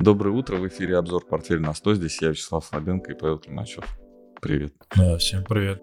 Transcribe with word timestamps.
Доброе 0.00 0.30
утро, 0.30 0.56
в 0.58 0.68
эфире 0.68 0.96
обзор 0.96 1.24
«Портфель 1.24 1.60
на 1.60 1.70
100». 1.70 1.94
Здесь 1.94 2.22
я, 2.22 2.28
Вячеслав 2.28 2.64
Слабенко 2.64 3.10
и 3.10 3.14
Павел 3.16 3.40
Климачев. 3.40 3.84
Привет. 4.40 4.72
Да, 4.94 5.18
всем 5.18 5.42
привет. 5.42 5.82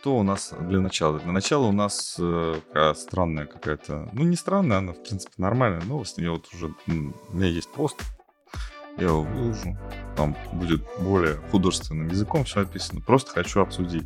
Что 0.00 0.18
у 0.18 0.22
нас 0.22 0.52
для 0.60 0.80
начала? 0.80 1.18
Для 1.18 1.32
начала 1.32 1.64
у 1.64 1.72
нас 1.72 2.16
э, 2.18 2.54
такая 2.68 2.92
странная 2.92 3.46
какая-то... 3.46 4.10
Ну, 4.12 4.24
не 4.24 4.36
странная, 4.36 4.78
она, 4.78 4.92
в 4.92 5.02
принципе, 5.02 5.32
нормальная 5.38 5.82
новость. 5.84 6.18
Я 6.18 6.32
вот 6.32 6.46
уже... 6.52 6.74
У 6.86 6.92
меня 7.34 7.46
есть 7.46 7.72
пост, 7.72 7.96
я 8.98 9.04
его 9.06 9.22
выложу. 9.22 9.78
Там 10.18 10.36
будет 10.52 10.82
более 11.00 11.36
художественным 11.50 12.08
языком 12.08 12.44
все 12.44 12.60
описано. 12.60 13.00
Просто 13.00 13.30
хочу 13.30 13.60
обсудить. 13.60 14.04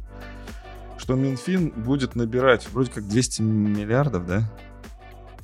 Что 0.96 1.14
Минфин 1.14 1.71
будет 1.71 2.14
набирать 2.14 2.69
вроде 2.71 2.93
как 2.93 3.09
200 3.09 3.43
миллиардов, 3.43 4.27
да? 4.27 4.43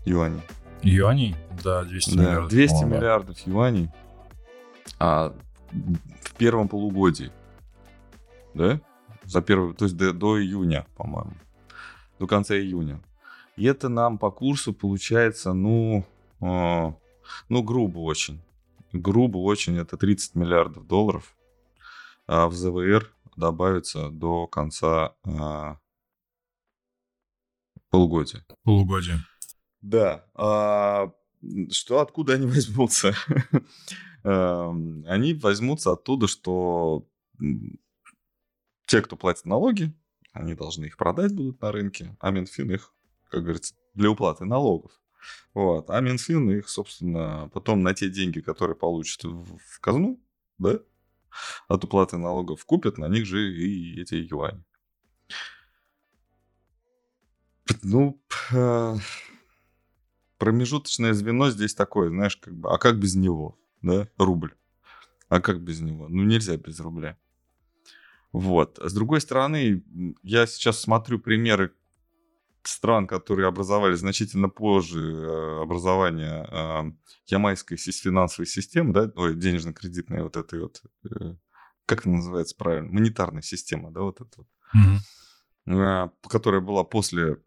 Юаней. 0.04 0.42
Юаней? 0.84 1.34
Да, 1.62 1.84
200 1.84 2.16
Да, 2.16 2.22
миллиардов. 2.22 2.50
200 2.50 2.72
по-моему, 2.72 2.90
да. 2.90 2.96
миллиардов 2.98 3.46
юаней 3.46 3.90
а, 4.98 5.34
в 6.20 6.34
первом 6.34 6.68
полугодии. 6.68 7.32
Да? 8.54 8.80
За 9.24 9.40
первый, 9.40 9.74
то 9.74 9.86
есть 9.86 9.96
до, 9.96 10.12
до 10.12 10.40
июня, 10.40 10.86
по-моему. 10.96 11.32
До 12.18 12.26
конца 12.26 12.54
июня. 12.54 13.00
И 13.56 13.64
это 13.64 13.88
нам 13.88 14.18
по 14.18 14.30
курсу 14.30 14.72
получается, 14.72 15.52
ну, 15.52 16.04
а, 16.40 16.94
ну, 17.48 17.62
грубо 17.62 18.00
очень. 18.00 18.40
Грубо 18.92 19.38
очень, 19.38 19.78
это 19.78 19.96
30 19.96 20.34
миллиардов 20.34 20.86
долларов. 20.86 21.34
А 22.26 22.46
в 22.46 22.54
ЗВР 22.54 23.12
добавится 23.36 24.10
до 24.10 24.46
конца 24.46 25.14
а, 25.24 25.78
полугодия. 27.90 28.44
Полугодие. 28.62 29.18
Да. 29.84 30.24
а, 30.34 31.12
что 31.70 32.00
откуда 32.00 32.34
они 32.34 32.46
возьмутся? 32.54 33.14
Эм, 34.24 35.04
Они 35.06 35.34
возьмутся 35.34 35.92
оттуда, 35.92 36.26
что 36.26 37.06
те, 38.86 39.02
кто 39.02 39.16
платит 39.16 39.44
налоги, 39.44 39.94
они 40.32 40.54
должны 40.54 40.86
их 40.86 40.96
продать 40.96 41.34
будут 41.34 41.60
на 41.60 41.70
рынке, 41.70 42.16
а 42.18 42.30
Минфин 42.30 42.72
их, 42.72 42.94
как 43.28 43.42
говорится, 43.42 43.74
для 43.92 44.10
уплаты 44.10 44.46
налогов. 44.46 44.92
Вот. 45.52 45.90
А 45.90 46.00
Минфин 46.00 46.50
их, 46.50 46.70
собственно, 46.70 47.50
потом 47.52 47.82
на 47.82 47.92
те 47.92 48.08
деньги, 48.08 48.40
которые 48.40 48.76
получат 48.76 49.24
в 49.24 49.80
казну, 49.80 50.18
да, 50.56 50.78
от 51.68 51.84
уплаты 51.84 52.16
налогов 52.16 52.64
купят, 52.64 52.96
на 52.96 53.08
них 53.08 53.26
же 53.26 53.52
и 53.52 54.00
эти 54.00 54.14
юани. 54.14 54.64
Ну, 57.82 58.18
э, 58.52 58.96
промежуточное 60.38 61.12
звено 61.12 61.50
здесь 61.50 61.74
такое, 61.74 62.10
знаешь, 62.10 62.36
как 62.36 62.54
бы, 62.54 62.70
а 62.70 62.78
как 62.78 62.98
без 62.98 63.14
него, 63.14 63.58
да, 63.82 64.08
рубль? 64.18 64.54
А 65.28 65.40
как 65.40 65.60
без 65.60 65.80
него? 65.80 66.08
Ну, 66.08 66.24
нельзя 66.24 66.56
без 66.56 66.80
рубля. 66.80 67.16
Вот. 68.32 68.78
С 68.82 68.92
другой 68.92 69.20
стороны, 69.20 69.84
я 70.22 70.46
сейчас 70.46 70.80
смотрю 70.80 71.18
примеры 71.18 71.72
стран, 72.62 73.06
которые 73.06 73.48
образовали 73.48 73.94
значительно 73.94 74.48
позже 74.48 75.00
э, 75.00 75.62
образования 75.62 76.46
э, 76.50 76.92
ямайской 77.26 77.76
финансовой 77.76 78.46
системы, 78.46 78.92
да, 78.92 79.12
ой, 79.16 79.34
денежно-кредитной 79.34 80.22
вот 80.22 80.36
этой 80.36 80.60
вот, 80.60 80.82
э, 81.04 81.36
как 81.86 82.00
это 82.00 82.10
называется 82.10 82.56
правильно, 82.56 82.90
монетарная 82.90 83.42
система, 83.42 83.90
да, 83.90 84.00
вот 84.00 84.20
это 84.20 84.30
вот 84.36 84.48
а, 85.66 86.10
которая 86.28 86.60
была 86.60 86.84
после 86.84 87.38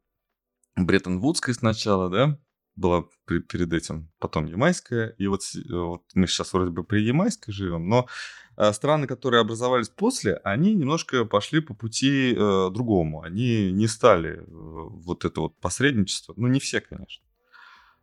Бреттон-Вудской 0.75 1.53
сначала, 1.53 2.09
да, 2.09 2.39
была 2.77 3.05
при- 3.25 3.39
перед 3.39 3.73
этим, 3.73 4.09
потом 4.19 4.45
Ямайская, 4.45 5.09
и 5.17 5.27
вот, 5.27 5.41
э, 5.55 5.73
вот 5.73 6.03
мы 6.13 6.27
сейчас 6.27 6.53
вроде 6.53 6.71
бы 6.71 6.83
при 6.83 7.01
Ямайской 7.01 7.53
живем, 7.53 7.89
но 7.89 8.07
а, 8.55 8.71
страны, 8.73 9.07
которые 9.07 9.41
образовались 9.41 9.89
после, 9.89 10.35
они 10.43 10.73
немножко 10.73 11.25
пошли 11.25 11.59
по 11.59 11.73
пути 11.73 12.33
э, 12.33 12.69
другому, 12.71 13.21
они 13.23 13.71
не 13.71 13.87
стали 13.87 14.39
э, 14.39 14.43
вот 14.47 15.25
это 15.25 15.41
вот 15.41 15.57
посредничество, 15.59 16.33
ну 16.37 16.47
не 16.47 16.59
все, 16.59 16.79
конечно, 16.79 17.25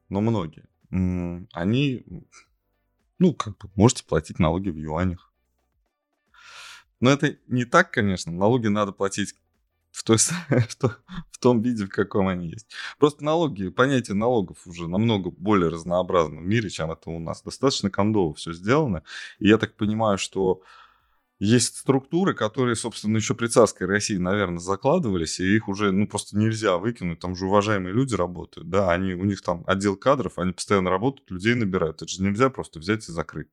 но 0.09 0.21
многие, 0.21 0.65
М, 0.91 1.49
они, 1.53 2.05
ну 3.19 3.35
как 3.35 3.57
бы, 3.59 3.71
можете 3.75 4.05
платить 4.05 4.39
налоги 4.39 4.71
в 4.71 4.77
юанях. 4.77 5.33
Но 7.01 7.11
это 7.11 7.37
не 7.49 7.65
так, 7.65 7.91
конечно. 7.91 8.33
Налоги 8.33 8.69
надо 8.69 8.93
платить 8.93 9.35
в, 9.95 10.03
той, 10.03 10.17
в 10.19 10.75
то- 10.79 10.97
в 11.31 11.39
том 11.39 11.63
виде, 11.63 11.85
в 11.87 11.89
каком 11.89 12.27
они 12.29 12.49
есть. 12.49 12.67
Просто 12.99 13.25
налоги, 13.25 13.69
понятие 13.69 14.17
налогов 14.17 14.67
уже 14.67 14.89
намного 14.89 15.31
более 15.31 15.71
разнообразно 15.71 16.41
в 16.41 16.45
мире, 16.45 16.69
чем 16.69 16.91
это 16.91 17.11
у 17.11 17.21
нас. 17.21 17.43
Достаточно 17.43 17.91
кондово 17.91 18.35
все 18.35 18.53
сделано. 18.53 19.05
И 19.39 19.49
я 19.49 19.57
так 19.57 19.77
понимаю, 19.77 20.19
что 20.19 20.63
есть 21.41 21.77
структуры, 21.79 22.35
которые, 22.35 22.77
собственно, 22.77 23.17
еще 23.17 23.35
при 23.35 23.49
царской 23.49 23.87
России, 23.87 24.17
наверное, 24.17 24.59
закладывались, 24.61 25.41
и 25.41 25.57
их 25.57 25.69
уже, 25.69 25.93
ну, 25.93 26.09
просто 26.09 26.37
нельзя 26.39 26.79
выкинуть. 26.79 27.21
Там 27.21 27.37
же 27.37 27.47
уважаемые 27.47 27.95
люди 27.95 28.15
работают, 28.15 28.71
да, 28.71 28.91
они, 28.93 29.15
у 29.15 29.25
них 29.25 29.43
там 29.43 29.65
отдел 29.67 29.97
кадров, 29.97 30.39
они 30.39 30.53
постоянно 30.53 30.91
работают, 30.91 31.31
людей 31.31 31.55
набирают. 31.55 32.03
Это 32.03 32.09
же 32.09 32.23
нельзя 32.23 32.51
просто 32.51 32.81
взять 32.81 33.09
и 33.09 33.13
закрыть. 33.13 33.49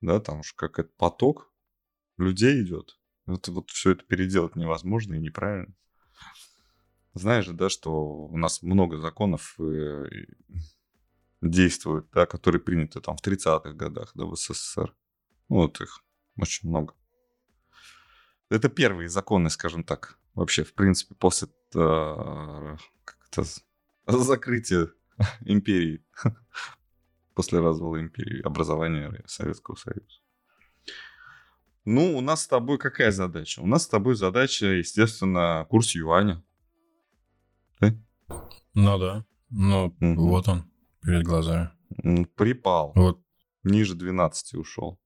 Да, 0.00 0.20
там 0.20 0.38
уж 0.40 0.52
как 0.52 0.78
это 0.78 0.90
поток 0.96 1.52
людей 2.18 2.62
идет. 2.62 2.98
Вот, 3.26 3.48
вот 3.48 3.70
все 3.70 3.92
это 3.92 4.04
переделать 4.04 4.56
невозможно 4.56 5.14
и 5.14 5.20
неправильно. 5.20 5.74
Знаешь 7.14 7.46
же, 7.46 7.52
да, 7.52 7.68
что 7.68 7.92
у 7.92 8.36
нас 8.36 8.62
много 8.62 8.98
законов 8.98 9.54
э, 9.60 10.06
действуют, 11.40 12.08
да, 12.12 12.26
которые 12.26 12.60
приняты 12.60 13.00
там 13.00 13.16
в 13.16 13.22
30-х 13.22 13.72
годах, 13.72 14.10
да, 14.14 14.24
в 14.24 14.36
СССР. 14.36 14.94
Ну, 15.48 15.56
Вот 15.56 15.80
их 15.80 16.02
очень 16.36 16.68
много. 16.68 16.94
Это 18.50 18.68
первые 18.68 19.08
законы, 19.08 19.48
скажем 19.48 19.84
так, 19.84 20.18
вообще, 20.34 20.64
в 20.64 20.74
принципе, 20.74 21.14
после 21.14 21.48
э, 21.74 22.76
как 23.04 23.18
это, 23.30 23.44
закрытия 24.06 24.90
империи, 25.44 26.04
после 27.34 27.60
развала 27.60 28.00
империи, 28.00 28.42
образования 28.42 29.22
Советского 29.26 29.76
Союза. 29.76 30.23
Ну, 31.84 32.16
у 32.16 32.20
нас 32.22 32.42
с 32.42 32.48
тобой 32.48 32.78
какая 32.78 33.10
задача? 33.12 33.60
У 33.60 33.66
нас 33.66 33.84
с 33.84 33.88
тобой 33.88 34.14
задача, 34.14 34.66
естественно, 34.66 35.66
курс 35.68 35.94
юаня. 35.94 36.42
Ну 38.76 38.98
да. 38.98 39.24
Ну, 39.50 39.94
Мгм. 40.00 40.16
вот 40.16 40.48
он, 40.48 40.64
перед 41.02 41.22
глазами. 41.24 41.70
Припал. 42.36 42.92
Вот. 42.96 43.20
Ниже 43.62 43.94
12 43.94 44.54
ушел. 44.54 44.98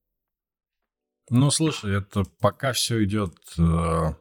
Ну, 1.29 1.51
слушай, 1.51 1.99
это 1.99 2.25
пока 2.41 2.73
все 2.73 3.05
идет 3.05 3.35
э, 3.59 4.15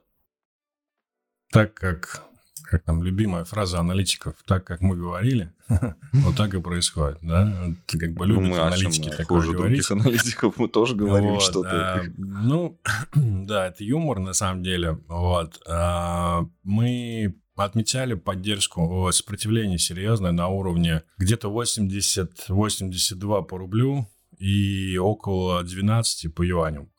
так, 1.52 1.74
как, 1.76 2.26
как 2.68 2.84
там 2.84 3.04
любимая 3.04 3.44
фраза 3.46 3.80
аналитиков, 3.80 4.36
так, 4.46 4.64
как 4.66 4.82
мы 4.82 4.96
говорили, 4.96 5.52
вот 6.14 6.36
так 6.36 6.54
и 6.54 6.62
происходит, 6.62 7.20
да? 7.22 7.74
Как 7.88 8.14
бы 8.14 8.26
любят 8.26 8.58
аналитики 8.60 9.10
мы 9.10 9.16
такое 9.16 9.52
говорить. 9.52 9.90
аналитиков 9.92 10.58
мы 10.58 10.68
тоже 10.68 10.96
говорим 11.04 11.40
что-то. 11.40 11.96
а, 11.96 12.04
ну, 12.18 12.80
да, 13.16 13.68
это 13.68 13.84
юмор 13.84 14.20
на 14.20 14.34
самом 14.34 14.64
деле. 14.64 15.00
Вот. 15.08 15.60
А, 15.68 16.46
Мы 16.64 17.36
отмечали 17.56 18.14
поддержку, 18.14 19.10
сопротивление 19.12 19.80
серьезное 19.80 20.32
на 20.32 20.48
уровне 20.48 21.02
где-то 21.18 21.50
80-82 21.50 23.44
по 23.46 23.58
рублю 23.58 24.08
и 24.38 24.98
около 24.98 25.64
12 25.64 26.34
по 26.36 26.44
юаню. 26.44 26.90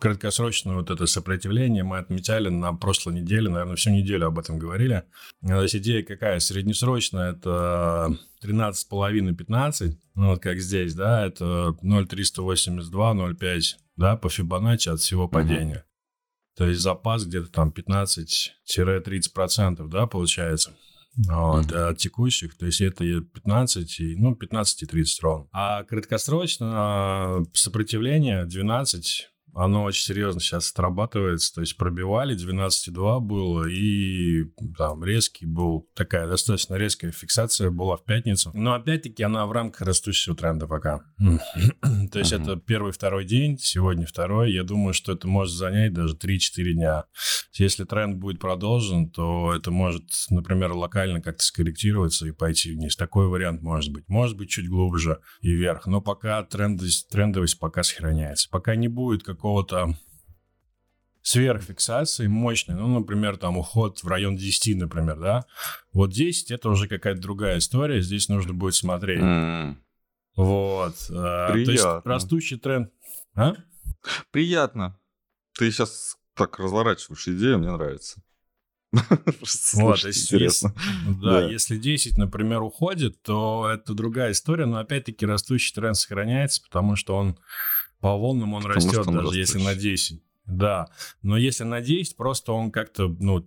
Краткосрочное 0.00 0.76
вот 0.76 0.90
это 0.90 1.06
сопротивление 1.06 1.82
мы 1.82 1.98
отмечали 1.98 2.48
на 2.48 2.72
прошлой 2.72 3.14
неделе, 3.14 3.48
наверное, 3.48 3.74
всю 3.74 3.90
неделю 3.90 4.28
об 4.28 4.38
этом 4.38 4.56
говорили. 4.58 5.02
То 5.42 5.62
есть 5.62 5.74
идея 5.74 6.04
какая? 6.04 6.38
Среднесрочная 6.38 7.32
это 7.32 8.16
13,5-15, 8.44 9.96
ну 10.14 10.28
вот 10.28 10.40
как 10.40 10.60
здесь, 10.60 10.94
да, 10.94 11.26
это 11.26 11.74
0,382, 11.82 13.14
0,5, 13.14 13.60
да, 13.96 14.16
по 14.16 14.28
Фибоначчи 14.28 14.88
от 14.88 15.00
всего 15.00 15.26
падения. 15.26 15.84
То 16.56 16.66
есть 16.66 16.80
запас 16.80 17.24
где-то 17.24 17.50
там 17.50 17.74
15-30%, 17.76 19.88
да, 19.88 20.06
получается. 20.06 20.76
Вот, 21.16 21.72
от 21.72 21.98
текущих, 21.98 22.56
то 22.56 22.66
есть 22.66 22.80
это 22.80 23.02
и 23.02 23.20
15, 23.20 23.98
и, 23.98 24.14
ну, 24.16 24.36
15 24.36 24.84
и 24.84 24.86
30 24.86 25.22
ровно. 25.22 25.48
А 25.50 25.82
краткосрочно 25.82 26.70
а, 26.72 27.42
сопротивление 27.54 28.44
12, 28.44 29.28
оно 29.58 29.82
очень 29.82 30.04
серьезно 30.04 30.40
сейчас 30.40 30.66
срабатывается. 30.66 31.54
То 31.54 31.60
есть 31.62 31.76
пробивали, 31.76 32.36
12,2 32.36 33.20
было, 33.20 33.66
и 33.66 34.44
там 34.76 35.04
резкий 35.04 35.46
был, 35.46 35.88
такая 35.94 36.28
достаточно 36.28 36.76
резкая 36.76 37.10
фиксация 37.10 37.70
была 37.70 37.96
в 37.96 38.04
пятницу. 38.04 38.50
Но 38.54 38.74
опять-таки 38.74 39.22
она 39.24 39.46
в 39.46 39.52
рамках 39.52 39.82
растущего 39.82 40.36
тренда 40.36 40.66
пока. 40.66 41.00
То 42.12 42.18
есть 42.18 42.32
это 42.32 42.56
первый, 42.56 42.92
второй 42.92 43.24
день, 43.24 43.58
сегодня 43.58 44.06
второй. 44.06 44.52
Я 44.52 44.62
думаю, 44.62 44.94
что 44.94 45.12
это 45.12 45.26
может 45.26 45.54
занять 45.54 45.92
даже 45.92 46.14
3-4 46.14 46.72
дня. 46.72 47.04
Если 47.58 47.84
тренд 47.84 48.16
будет 48.16 48.40
продолжен, 48.40 49.10
то 49.10 49.54
это 49.54 49.70
может, 49.70 50.04
например, 50.30 50.72
локально 50.72 51.20
как-то 51.20 51.44
скорректироваться 51.44 52.26
и 52.26 52.32
пойти 52.32 52.72
вниз. 52.72 52.96
Такой 52.96 53.28
вариант 53.28 53.62
может 53.62 53.92
быть. 53.92 54.08
Может 54.08 54.36
быть, 54.36 54.50
чуть 54.50 54.68
глубже 54.68 55.20
и 55.40 55.52
вверх. 55.52 55.86
Но 55.86 56.00
пока 56.00 56.42
трендовость, 56.44 57.08
трендовость 57.08 57.58
пока 57.58 57.82
сохраняется. 57.82 58.48
Пока 58.50 58.76
не 58.76 58.88
будет 58.88 59.22
какого-то 59.22 59.94
сверхфиксации 61.22 62.26
мощной, 62.26 62.76
ну, 62.76 63.00
например, 63.00 63.36
там 63.36 63.58
уход 63.58 64.02
в 64.02 64.08
район 64.08 64.36
10, 64.36 64.78
например, 64.78 65.18
да, 65.18 65.44
вот 65.92 66.10
10 66.10 66.50
это 66.52 66.70
уже 66.70 66.88
какая-то 66.88 67.20
другая 67.20 67.58
история, 67.58 68.00
здесь 68.00 68.30
нужно 68.30 68.54
будет 68.54 68.74
смотреть. 68.74 69.20
Mm. 69.20 69.76
Вот. 70.36 70.94
Приятно. 71.08 71.64
То 71.64 71.70
есть 71.70 71.84
растущий 72.06 72.58
тренд. 72.58 72.90
А? 73.34 73.54
Приятно. 74.30 74.98
Ты 75.58 75.70
сейчас 75.70 76.17
так 76.38 76.58
разворачиваешь 76.58 77.28
идею, 77.28 77.58
мне 77.58 77.70
нравится. 77.70 78.22
Вот, 79.74 79.98
интересно. 80.04 80.74
да, 81.22 81.42
если 81.42 81.76
10, 81.76 82.16
например, 82.16 82.62
уходит, 82.62 83.20
то 83.22 83.68
это 83.70 83.92
другая 83.92 84.32
история, 84.32 84.64
но 84.64 84.78
опять-таки 84.78 85.26
растущий 85.26 85.74
тренд 85.74 85.96
сохраняется, 85.96 86.62
потому 86.62 86.96
что 86.96 87.16
он 87.16 87.38
по 88.00 88.16
волнам 88.16 88.54
он 88.54 88.64
растет, 88.64 89.04
даже 89.06 89.36
если 89.36 89.58
на 89.58 89.74
10. 89.74 90.22
Да, 90.46 90.86
но 91.22 91.36
если 91.36 91.64
на 91.64 91.82
10, 91.82 92.16
просто 92.16 92.52
он 92.52 92.70
как-то, 92.70 93.08
ну, 93.20 93.46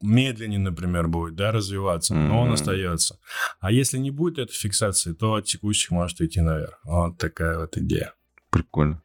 медленнее, 0.00 0.58
например, 0.58 1.08
будет, 1.08 1.34
да, 1.34 1.52
развиваться, 1.52 2.14
но 2.14 2.40
он 2.40 2.52
остается. 2.52 3.18
А 3.60 3.70
если 3.70 3.98
не 3.98 4.10
будет 4.10 4.38
этой 4.38 4.54
фиксации, 4.54 5.12
то 5.12 5.34
от 5.34 5.44
текущих 5.44 5.90
может 5.90 6.20
идти 6.20 6.40
наверх. 6.40 6.80
Вот 6.84 7.18
такая 7.18 7.58
вот 7.58 7.76
идея. 7.76 8.14
Прикольно. 8.50 9.02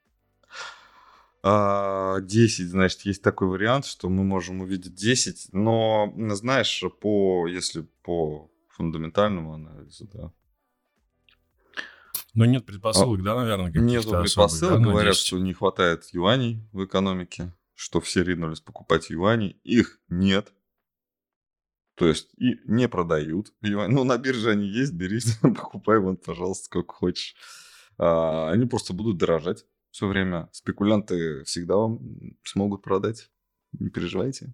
10, 1.43 1.43
а, 1.43 2.69
значит, 2.69 3.01
есть 3.01 3.21
такой 3.21 3.47
вариант, 3.47 3.85
что 3.85 4.09
мы 4.09 4.23
можем 4.23 4.61
увидеть 4.61 4.95
10, 4.95 5.49
но, 5.53 6.13
знаешь, 6.31 6.83
по, 6.99 7.47
если 7.47 7.87
по 8.03 8.49
фундаментальному 8.69 9.53
анализу, 9.53 10.07
да. 10.11 10.31
Но 12.33 12.45
нет 12.45 12.65
предпосылок, 12.65 13.19
а, 13.19 13.23
да, 13.23 13.35
наверное, 13.35 13.71
Нет 13.71 14.03
предпосылок, 14.03 14.51
особых, 14.51 14.79
да, 14.79 14.91
говорят, 14.91 15.15
что 15.15 15.37
не 15.37 15.53
хватает 15.53 16.05
юаней 16.11 16.67
в 16.71 16.85
экономике, 16.85 17.53
что 17.73 18.01
все 18.01 18.23
ринулись 18.23 18.59
покупать 18.59 19.09
юани, 19.09 19.59
их 19.63 19.99
нет. 20.09 20.53
То 21.95 22.05
есть 22.05 22.29
и 22.37 22.59
не 22.65 22.87
продают. 22.87 23.53
Ну, 23.61 24.03
на 24.03 24.17
бирже 24.17 24.51
они 24.51 24.67
есть, 24.67 24.93
бери, 24.93 25.19
покупай 25.41 25.99
вон, 25.99 26.17
пожалуйста, 26.17 26.65
сколько 26.65 26.93
хочешь. 26.93 27.35
А, 27.97 28.51
они 28.51 28.67
просто 28.67 28.93
будут 28.93 29.17
дорожать 29.17 29.65
все 29.97 30.05
время. 30.05 30.47
Спекулянты 30.51 31.43
всегда 31.45 31.75
вам 31.75 31.99
смогут 32.43 32.83
продать. 32.83 33.31
Не 33.71 33.89
переживайте. 33.89 34.53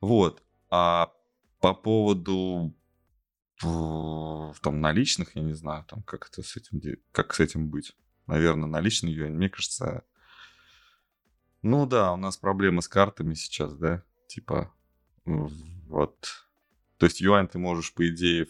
Вот. 0.00 0.42
А 0.68 1.12
по 1.60 1.74
поводу 1.74 2.74
там 3.60 4.80
наличных, 4.80 5.36
я 5.36 5.42
не 5.42 5.54
знаю, 5.54 5.84
там 5.84 6.02
как 6.02 6.28
это 6.28 6.42
с 6.42 6.56
этим, 6.56 6.80
как 7.12 7.34
с 7.34 7.40
этим 7.40 7.70
быть. 7.70 7.96
Наверное, 8.26 8.68
наличный 8.68 9.12
юань, 9.12 9.34
мне 9.34 9.48
кажется, 9.48 10.02
ну 11.62 11.86
да, 11.86 12.12
у 12.12 12.16
нас 12.16 12.36
проблемы 12.36 12.82
с 12.82 12.88
картами 12.88 13.34
сейчас, 13.34 13.74
да, 13.76 14.02
типа 14.26 14.74
вот. 15.24 16.48
То 16.98 17.06
есть 17.06 17.20
юань 17.20 17.46
ты 17.46 17.60
можешь, 17.60 17.94
по 17.94 18.08
идее, 18.08 18.48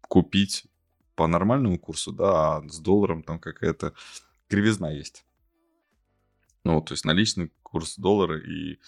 купить 0.00 0.66
по 1.14 1.28
нормальному 1.28 1.78
курсу, 1.78 2.10
да, 2.12 2.56
а 2.56 2.68
с 2.68 2.80
долларом 2.80 3.22
там 3.22 3.38
какая-то 3.38 3.94
кривизна 4.48 4.90
есть. 4.90 5.24
Ну, 6.64 6.80
то 6.80 6.94
есть 6.94 7.04
наличный 7.04 7.52
курс 7.62 7.96
доллара 7.96 8.38
и 8.38 8.78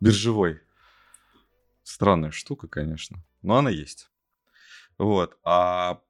биржевой. 0.00 0.60
Странная 1.82 2.30
штука, 2.30 2.68
конечно, 2.68 3.24
но 3.42 3.56
она 3.56 3.70
есть. 3.70 4.10
Вот. 4.98 5.38
А 5.44 6.02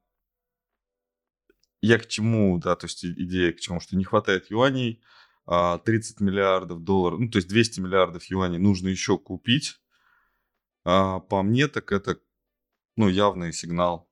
я 1.81 1.97
к 1.97 2.07
чему, 2.07 2.57
да, 2.59 2.75
то 2.75 2.85
есть 2.85 3.05
идея 3.05 3.53
к 3.53 3.59
чему, 3.59 3.79
что 3.79 3.95
не 3.95 4.03
хватает 4.03 4.51
юаней, 4.51 5.01
30 5.45 6.21
а 6.21 6.23
миллиардов 6.23 6.83
долларов, 6.83 7.19
ну, 7.19 7.29
то 7.29 7.37
есть 7.37 7.47
200 7.47 7.79
миллиардов 7.79 8.25
юаней 8.25 8.59
нужно 8.59 8.89
еще 8.89 9.17
купить. 9.17 9.79
А 10.83 11.19
по 11.19 11.41
мне, 11.41 11.67
так 11.67 11.91
это, 11.91 12.19
ну, 12.95 13.07
явный 13.07 13.53
сигнал 13.53 14.09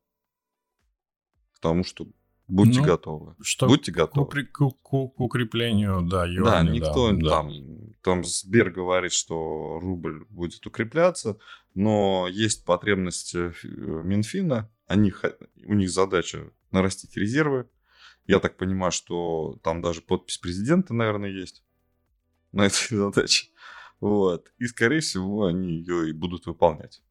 к 1.54 1.60
тому, 1.60 1.83
что 1.83 2.07
Будьте 2.50 2.80
ну, 2.80 2.86
готовы. 2.86 3.36
Что 3.42 3.68
Будьте 3.68 3.92
готовы. 3.92 4.46
К, 4.46 4.51
к, 4.51 4.57
к, 4.57 4.74
к 4.81 5.19
укреплению, 5.22 6.01
да, 6.01 6.25
юаня, 6.25 6.68
Да, 6.68 6.75
никто 6.75 7.12
да, 7.12 7.30
там, 7.30 7.51
да. 7.51 7.94
там 8.01 8.24
Сбер 8.24 8.72
говорит, 8.72 9.12
что 9.12 9.80
рубль 9.80 10.25
будет 10.30 10.66
укрепляться, 10.66 11.38
но 11.75 12.28
есть 12.28 12.66
потребность 12.66 13.36
э, 13.36 13.54
Минфина, 13.63 14.69
они, 14.88 15.13
у 15.66 15.74
них 15.75 15.92
задача 15.92 16.51
нарастить 16.72 17.16
резервы. 17.16 17.69
Я 18.25 18.40
так 18.40 18.57
понимаю, 18.57 18.92
что 18.92 19.60
там 19.63 19.84
даже 19.84 20.01
подпись 20.01 20.40
президента, 20.40 20.96
наверное, 20.96 21.30
есть 21.30 21.63
на 22.51 22.66
этой 22.66 22.88
задаче. 22.98 23.50
Вот. 24.00 24.51
И, 24.57 24.66
скорее 24.66 25.01
всего, 25.01 25.46
они 25.46 25.72
ее 25.75 26.10
и 26.10 26.13
будут 26.13 26.48
выполнять. 26.48 27.04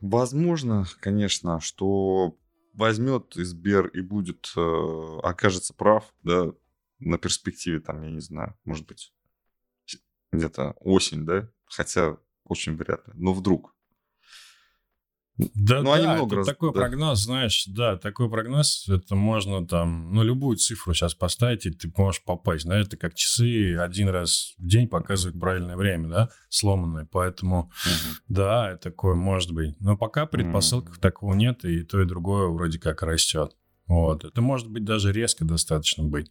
Возможно, 0.00 0.84
конечно, 1.00 1.60
что 1.60 2.36
возьмет 2.78 3.32
Сбер 3.34 3.88
и 3.88 4.00
будет, 4.00 4.52
э, 4.56 5.18
окажется 5.22 5.74
прав, 5.74 6.14
да, 6.22 6.52
на 7.00 7.18
перспективе, 7.18 7.80
там, 7.80 8.02
я 8.02 8.10
не 8.10 8.20
знаю, 8.20 8.56
может 8.64 8.86
быть, 8.86 9.12
где-то 10.32 10.74
осень, 10.78 11.26
да, 11.26 11.50
хотя 11.66 12.18
очень 12.44 12.76
ли, 13.06 13.12
но 13.14 13.32
вдруг. 13.32 13.74
Да, 15.38 15.78
ну, 15.78 15.84
да, 15.84 15.94
они 15.94 16.06
много 16.06 16.36
раз... 16.36 16.46
такой 16.46 16.72
да. 16.72 16.80
прогноз, 16.80 17.20
знаешь, 17.20 17.64
да, 17.68 17.96
такой 17.96 18.28
прогноз, 18.28 18.88
это 18.88 19.14
можно 19.14 19.64
там, 19.66 20.12
ну, 20.12 20.24
любую 20.24 20.56
цифру 20.56 20.94
сейчас 20.94 21.14
поставить, 21.14 21.64
и 21.64 21.70
ты 21.70 21.92
можешь 21.96 22.24
попасть, 22.24 22.66
да, 22.66 22.78
это 22.78 22.96
как 22.96 23.14
часы 23.14 23.76
один 23.76 24.08
раз 24.08 24.54
в 24.58 24.66
день 24.66 24.88
показывают 24.88 25.38
правильное 25.38 25.76
время, 25.76 26.08
да, 26.08 26.28
сломанное, 26.48 27.06
поэтому, 27.10 27.60
угу. 27.60 28.16
да, 28.28 28.76
такое 28.78 29.14
может 29.14 29.52
быть. 29.52 29.80
Но 29.80 29.96
пока 29.96 30.26
предпосылок 30.26 30.90
угу. 30.90 30.96
такого 31.00 31.34
нет, 31.34 31.64
и 31.64 31.84
то, 31.84 32.00
и 32.02 32.04
другое 32.04 32.48
вроде 32.48 32.80
как 32.80 33.02
растет. 33.02 33.54
Вот. 33.86 34.24
Это 34.24 34.42
может 34.42 34.68
быть 34.68 34.84
даже 34.84 35.12
резко 35.12 35.44
достаточно 35.46 36.04
быть. 36.04 36.30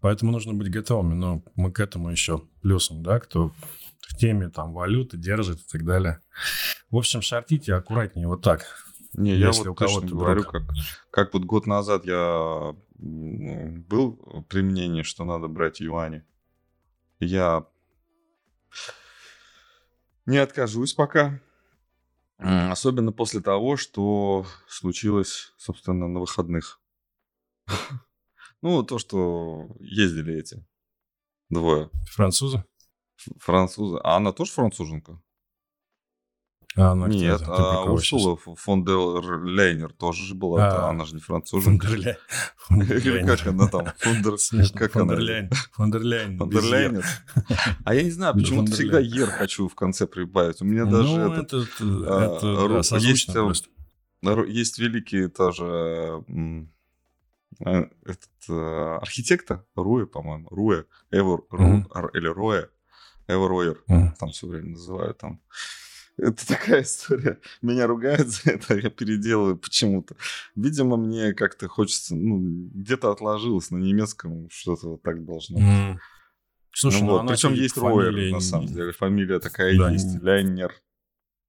Поэтому 0.00 0.32
нужно 0.32 0.54
быть 0.54 0.70
готовыми. 0.70 1.14
Но 1.14 1.44
мы 1.54 1.70
к 1.70 1.78
этому 1.78 2.10
еще 2.10 2.42
плюсом, 2.62 3.04
да, 3.04 3.20
кто 3.20 3.52
в 4.00 4.16
теме 4.16 4.48
там 4.48 4.72
валюты 4.72 5.16
держит 5.16 5.60
и 5.60 5.64
так 5.70 5.84
далее. 5.84 6.20
В 6.90 6.96
общем, 6.96 7.22
шортите 7.22 7.74
аккуратнее 7.74 8.28
вот 8.28 8.42
так. 8.42 8.64
Не, 9.12 9.34
я 9.34 9.50
вот 9.50 9.66
у 9.66 9.74
точно 9.74 10.08
говорю, 10.08 10.44
как, 10.44 10.62
как 11.10 11.34
вот 11.34 11.44
год 11.44 11.66
назад 11.66 12.04
я 12.04 12.74
был 12.98 14.44
при 14.48 14.62
мнении, 14.62 15.02
что 15.02 15.24
надо 15.24 15.48
брать 15.48 15.80
юани. 15.80 16.24
Я 17.18 17.66
не 20.26 20.38
откажусь 20.38 20.92
пока. 20.92 21.40
Особенно 22.38 23.12
после 23.12 23.40
того, 23.40 23.76
что 23.76 24.44
случилось, 24.68 25.54
собственно, 25.56 26.08
на 26.08 26.20
выходных. 26.20 26.80
Ну, 28.62 28.82
то, 28.82 28.98
что 28.98 29.68
ездили 29.78 30.34
эти 30.34 30.66
двое. 31.50 31.90
Французы? 32.10 32.64
Французы. 33.38 33.98
А 34.02 34.16
она 34.16 34.32
тоже 34.32 34.52
француженка? 34.52 35.20
А, 36.76 36.92
она 36.92 37.08
Нет, 37.08 37.42
а 37.46 37.84
Урсула 37.84 38.36
фон 38.36 38.84
дер 38.84 39.24
Лейнер 39.44 39.92
тоже 39.94 40.24
же 40.24 40.34
была. 40.34 40.68
А, 40.68 40.90
она 40.90 41.06
же 41.06 41.14
не 41.14 41.20
француженка. 41.20 41.88
Или 41.88 42.18
как 43.26 43.46
она 43.46 43.66
там? 43.68 43.86
Как 44.74 44.96
она? 44.96 45.14
Фондерляйн. 45.72 46.38
Фондерляйн. 46.38 47.02
А 47.84 47.94
я 47.94 48.02
не 48.02 48.10
знаю, 48.10 48.34
почему 48.34 48.66
всегда 48.66 49.00
Ер 49.00 49.30
хочу 49.30 49.68
в 49.68 49.74
конце 49.74 50.06
прибавить. 50.06 50.60
У 50.60 50.66
меня 50.66 50.84
ну, 50.84 50.90
даже 50.90 51.20
этот... 51.42 51.68
А, 51.80 52.82
есть 54.46 54.78
великий 54.78 55.28
тоже 55.28 56.24
этот 57.60 59.00
архитектор 59.00 59.64
Руэ, 59.74 60.04
по-моему, 60.06 60.48
Руэ, 60.50 60.84
Эвер, 61.10 61.40
или 62.12 62.28
Роэ, 62.28 62.68
Эверойер, 63.28 63.82
mm. 63.88 64.10
там 64.18 64.30
все 64.30 64.46
время 64.46 64.70
называют 64.70 65.18
там. 65.18 65.40
Это 66.18 66.46
такая 66.46 66.82
история. 66.82 67.38
Меня 67.60 67.86
ругают 67.86 68.28
за 68.28 68.52
это, 68.52 68.74
я 68.74 68.88
переделываю 68.88 69.58
почему-то. 69.58 70.16
Видимо, 70.54 70.96
мне 70.96 71.34
как-то 71.34 71.68
хочется, 71.68 72.16
ну, 72.16 72.38
где-то 72.74 73.10
отложилось 73.10 73.70
на 73.70 73.76
немецком, 73.76 74.48
что-то 74.50 74.90
вот 74.90 75.02
так 75.02 75.24
должно 75.24 75.58
быть. 75.58 75.66
Mm. 75.66 75.98
Слушай, 76.72 77.00
ну, 77.00 77.06
ну 77.06 77.12
вот. 77.18 77.28
Причем 77.28 77.54
есть 77.54 77.76
Ройер, 77.78 78.32
на 78.32 78.40
самом 78.40 78.66
деле. 78.66 78.92
Фамилия 78.92 79.40
такая 79.40 79.76
да, 79.78 79.90
есть. 79.90 80.22
Ляйнер. 80.22 80.74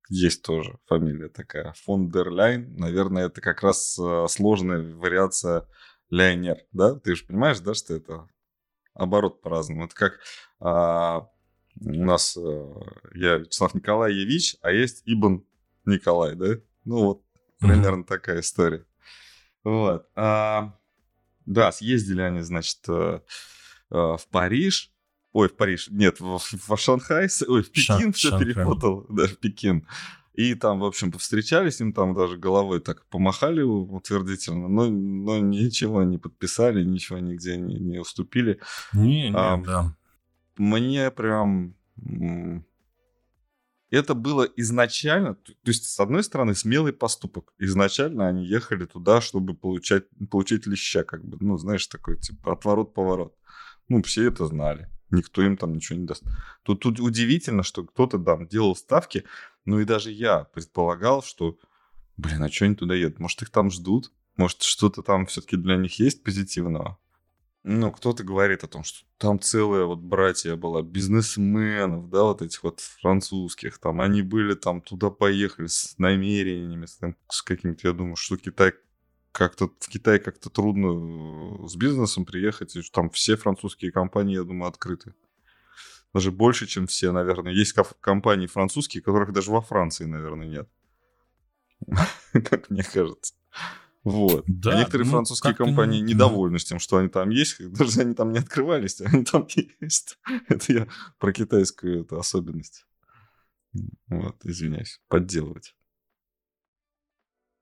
Есть 0.09 0.41
тоже 0.41 0.77
фамилия 0.85 1.27
такая. 1.27 1.73
Фон 1.83 2.09
дер 2.09 2.29
Ляйн. 2.29 2.73
Наверное, 2.77 3.25
это 3.25 3.41
как 3.41 3.61
раз 3.61 3.99
э, 3.99 4.25
сложная 4.29 4.81
вариация 4.95 5.67
Ляйнер. 6.09 6.59
Да? 6.71 6.95
Ты 6.95 7.15
же 7.15 7.25
понимаешь, 7.25 7.59
да, 7.59 7.73
что 7.73 7.93
это 7.93 8.29
оборот 8.93 9.41
по-разному. 9.41 9.85
Это 9.85 9.95
как 9.95 10.19
а, 10.61 11.27
у 11.81 12.05
нас 12.05 12.37
э, 12.37 12.73
я 13.15 13.37
Вячеслав 13.37 13.73
Николаевич, 13.73 14.57
а 14.61 14.71
есть 14.71 15.03
Ибн 15.05 15.43
Николай, 15.85 16.35
да? 16.35 16.55
Ну 16.85 17.03
вот 17.03 17.21
примерно 17.59 18.03
такая 18.03 18.41
история. 18.41 18.85
Вот. 19.63 20.07
А, 20.15 20.73
да, 21.45 21.71
съездили 21.71 22.21
они, 22.21 22.41
значит, 22.41 22.79
э, 22.87 23.19
э, 23.91 23.95
в 23.95 24.21
Париж. 24.31 24.91
Ой, 25.33 25.49
в 25.49 25.55
Париж. 25.55 25.89
Нет, 25.89 26.19
в, 26.19 26.39
в 26.39 26.77
Шанхай. 26.77 27.27
Ой, 27.47 27.63
в 27.63 27.71
Пекин 27.71 27.99
Шан, 27.99 28.13
все 28.13 28.29
Шанхай. 28.29 28.53
перепутал. 28.53 29.05
Да, 29.09 29.27
в 29.27 29.37
Пекин. 29.37 29.85
И 30.33 30.53
там, 30.53 30.79
в 30.79 30.85
общем, 30.85 31.11
повстречались, 31.11 31.81
им 31.81 31.93
там 31.93 32.13
даже 32.13 32.37
головой 32.37 32.79
так 32.79 33.07
помахали 33.07 33.63
утвердительно, 33.63 34.67
но, 34.67 34.87
но 34.87 35.39
ничего 35.39 36.03
не 36.03 36.19
подписали, 36.19 36.83
ничего 36.83 37.17
нигде 37.17 37.57
не, 37.57 37.79
не 37.79 37.97
уступили. 37.97 38.59
Не, 38.93 39.31
не, 39.31 39.35
а, 39.35 39.57
да. 39.57 39.96
Мне 40.57 41.11
прям... 41.11 41.75
Это 43.89 44.15
было 44.15 44.43
изначально, 44.57 45.35
то 45.35 45.53
есть, 45.63 45.85
с 45.85 45.99
одной 46.01 46.21
стороны, 46.21 46.55
смелый 46.55 46.91
поступок. 46.91 47.53
Изначально 47.57 48.27
они 48.27 48.45
ехали 48.45 48.85
туда, 48.85 49.21
чтобы 49.21 49.53
получать, 49.53 50.03
получить 50.29 50.67
леща, 50.67 51.03
как 51.05 51.23
бы, 51.23 51.37
ну, 51.39 51.57
знаешь, 51.57 51.87
такой, 51.87 52.19
типа, 52.19 52.51
отворот-поворот. 52.51 53.33
Ну, 53.87 54.03
все 54.03 54.27
это 54.27 54.45
знали. 54.45 54.89
Никто 55.09 55.41
им 55.41 55.55
там 55.55 55.73
ничего 55.73 55.97
не 55.97 56.05
даст. 56.05 56.23
Тут, 56.63 56.81
тут 56.81 56.99
удивительно, 56.99 57.63
что 57.63 57.85
кто-то 57.85 58.19
там 58.19 58.45
делал 58.47 58.75
ставки, 58.75 59.23
ну 59.63 59.79
и 59.79 59.85
даже 59.85 60.11
я 60.11 60.43
предполагал, 60.43 61.23
что, 61.23 61.57
блин, 62.17 62.43
а 62.43 62.49
что 62.49 62.65
они 62.65 62.75
туда 62.75 62.93
едут? 62.93 63.19
Может, 63.19 63.43
их 63.43 63.51
там 63.51 63.71
ждут? 63.71 64.11
Может, 64.35 64.63
что-то 64.63 65.01
там 65.01 65.27
все-таки 65.27 65.55
для 65.55 65.77
них 65.77 65.97
есть 65.97 66.23
позитивного? 66.23 66.97
Ну, 67.69 67.91
кто-то 67.91 68.23
говорит 68.23 68.63
о 68.63 68.67
том, 68.67 68.85
что 68.85 69.05
там 69.17 69.41
целая 69.41 69.83
вот 69.83 69.99
братья 69.99 70.55
была 70.55 70.81
бизнесменов, 70.81 72.09
да, 72.09 72.23
вот 72.23 72.41
этих 72.41 72.63
вот 72.63 72.79
французских, 72.79 73.77
там 73.77 73.99
они 73.99 74.21
были 74.21 74.53
там 74.53 74.79
туда 74.79 75.09
поехали 75.09 75.67
с 75.67 75.97
намерениями, 75.97 76.85
с, 76.85 76.97
с 77.27 77.41
каким-то, 77.41 77.85
я 77.85 77.93
думаю, 77.93 78.15
что 78.15 78.37
Китай 78.37 78.71
как-то 79.33 79.67
в 79.67 79.89
Китай 79.89 80.17
как-то 80.19 80.49
трудно 80.49 81.65
э, 81.65 81.67
с 81.67 81.75
бизнесом 81.75 82.23
приехать, 82.23 82.73
и 82.77 82.81
там 82.83 83.09
все 83.09 83.35
французские 83.35 83.91
компании, 83.91 84.35
я 84.37 84.43
думаю, 84.43 84.69
открыты. 84.69 85.13
Даже 86.13 86.31
больше, 86.31 86.67
чем 86.67 86.87
все, 86.87 87.11
наверное. 87.11 87.51
Есть 87.51 87.75
компании 87.99 88.47
французские, 88.47 89.03
которых 89.03 89.33
даже 89.33 89.51
во 89.51 89.59
Франции, 89.59 90.05
наверное, 90.05 90.47
нет. 90.47 90.69
Как 92.31 92.69
мне 92.69 92.83
кажется. 92.83 93.33
Вот. 94.07 94.45
Да, 94.47 94.71
а 94.71 94.79
некоторые 94.79 95.05
ну, 95.05 95.11
французские 95.11 95.53
компании 95.53 95.99
недовольны 95.99 96.59
тем, 96.59 96.79
что 96.79 96.95
они 96.95 97.09
там 97.09 97.29
есть, 97.29 97.57
даже 97.73 98.01
они 98.01 98.15
там 98.15 98.31
не 98.31 98.39
открывались, 98.39 99.01
они 99.05 99.25
там 99.25 99.45
есть. 99.81 100.17
Это 100.47 100.73
я 100.73 100.87
про 101.19 101.33
китайскую 101.33 102.03
эту 102.03 102.17
особенность. 102.17 102.85
Вот, 104.07 104.37
извиняюсь, 104.45 105.01
подделывать. 105.09 105.75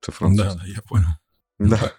Ты 0.02 0.12
француз. 0.12 0.46
Да, 0.46 0.54
да, 0.54 0.66
я 0.66 0.82
понял. 0.84 1.08
Да. 1.58 1.94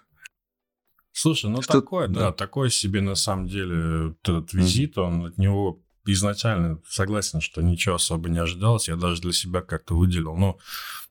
Слушай, 1.10 1.50
ну 1.50 1.60
что... 1.60 1.80
такое, 1.80 2.06
да, 2.06 2.20
да, 2.20 2.32
такой 2.32 2.70
себе 2.70 3.00
на 3.00 3.16
самом 3.16 3.48
деле 3.48 4.14
этот 4.22 4.52
визит, 4.52 4.96
он 4.96 5.26
от 5.26 5.38
него 5.38 5.82
изначально 6.12 6.80
согласен, 6.88 7.40
что 7.40 7.62
ничего 7.62 7.96
особо 7.96 8.28
не 8.28 8.38
ожидалось. 8.38 8.88
Я 8.88 8.96
даже 8.96 9.20
для 9.20 9.32
себя 9.32 9.60
как-то 9.60 9.94
выделил. 9.96 10.36
Ну, 10.36 10.58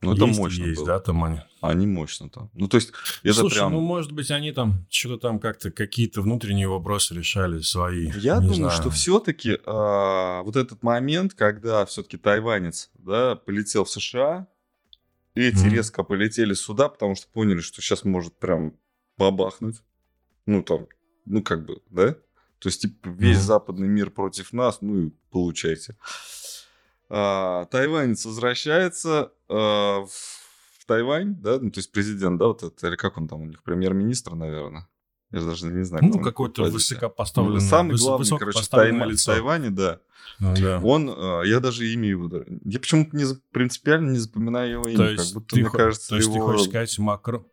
ну 0.00 0.14
это 0.14 0.26
мощно 0.26 0.64
есть, 0.64 0.78
было. 0.78 0.86
да, 0.86 1.00
там 1.00 1.24
они. 1.24 1.40
Они 1.60 1.86
мощно 1.86 2.28
там. 2.28 2.50
Ну, 2.54 2.68
то 2.68 2.76
есть, 2.76 2.92
это 3.22 3.34
Слушай, 3.34 3.56
прям... 3.56 3.72
ну, 3.72 3.80
может 3.80 4.12
быть, 4.12 4.30
они 4.30 4.52
там 4.52 4.86
что-то 4.88 5.28
там 5.28 5.38
как-то 5.40 5.70
какие-то 5.70 6.22
внутренние 6.22 6.68
вопросы 6.68 7.14
решали 7.14 7.60
свои. 7.60 8.10
Я 8.16 8.36
думаю, 8.36 8.54
знаю. 8.54 8.70
что 8.70 8.90
все-таки 8.90 9.58
а, 9.66 10.42
вот 10.42 10.56
этот 10.56 10.82
момент, 10.82 11.34
когда 11.34 11.84
все-таки 11.86 12.16
тайванец, 12.18 12.90
да, 12.94 13.34
полетел 13.36 13.84
в 13.84 13.90
США, 13.90 14.46
эти 15.34 15.56
mm-hmm. 15.56 15.70
резко 15.70 16.02
полетели 16.02 16.54
сюда, 16.54 16.88
потому 16.88 17.14
что 17.14 17.28
поняли, 17.28 17.60
что 17.60 17.82
сейчас 17.82 18.04
может 18.04 18.38
прям 18.38 18.74
бабахнуть. 19.18 19.82
Ну, 20.46 20.62
там, 20.62 20.86
ну, 21.24 21.42
как 21.42 21.66
бы, 21.66 21.82
да? 21.90 22.16
То 22.58 22.68
есть, 22.68 22.82
типа, 22.82 23.08
весь 23.08 23.38
mm-hmm. 23.38 23.40
западный 23.40 23.88
мир 23.88 24.10
против 24.10 24.52
нас, 24.52 24.78
ну 24.80 24.98
и 24.98 25.10
получайте. 25.30 25.96
А, 27.08 27.66
тайванец 27.66 28.24
возвращается 28.24 29.32
а, 29.48 30.00
в, 30.00 30.10
в 30.80 30.86
Тайвань, 30.86 31.36
да, 31.36 31.58
ну, 31.60 31.70
то 31.70 31.78
есть 31.78 31.92
президент, 31.92 32.38
да, 32.38 32.46
вот 32.46 32.62
это, 32.62 32.88
или 32.88 32.96
как 32.96 33.16
он 33.16 33.28
там 33.28 33.42
у 33.42 33.44
них, 33.44 33.62
премьер-министр, 33.62 34.34
наверное. 34.34 34.88
Я 35.30 35.40
даже 35.40 35.66
не 35.66 35.84
знаю. 35.84 36.04
Ну, 36.04 36.20
какой-то 36.20 36.64
высокопоставленный. 36.64 37.60
Самый 37.60 37.96
главный, 37.96 38.38
короче, 38.38 38.62
в 38.62 38.68
Тайване, 38.68 39.70
да. 39.70 40.00
Ну, 40.38 40.54
да. 40.56 40.80
Он, 40.82 41.10
а, 41.10 41.42
я 41.42 41.60
даже 41.60 41.86
имя 41.86 42.08
его, 42.08 42.30
я 42.64 42.80
почему-то 42.80 43.16
не, 43.16 43.24
принципиально 43.52 44.10
не 44.10 44.18
запоминаю 44.18 44.72
его 44.72 44.88
имя, 44.88 45.16
то 45.16 45.22
как 45.22 45.32
будто, 45.34 45.56
мне 45.56 45.70
кажется, 45.70 46.08
то 46.10 46.16
есть 46.16 46.28
его... 46.28 46.46
ты 46.46 46.52
хочешь 46.52 46.68
сказать 46.68 46.98
Макро... 46.98 47.44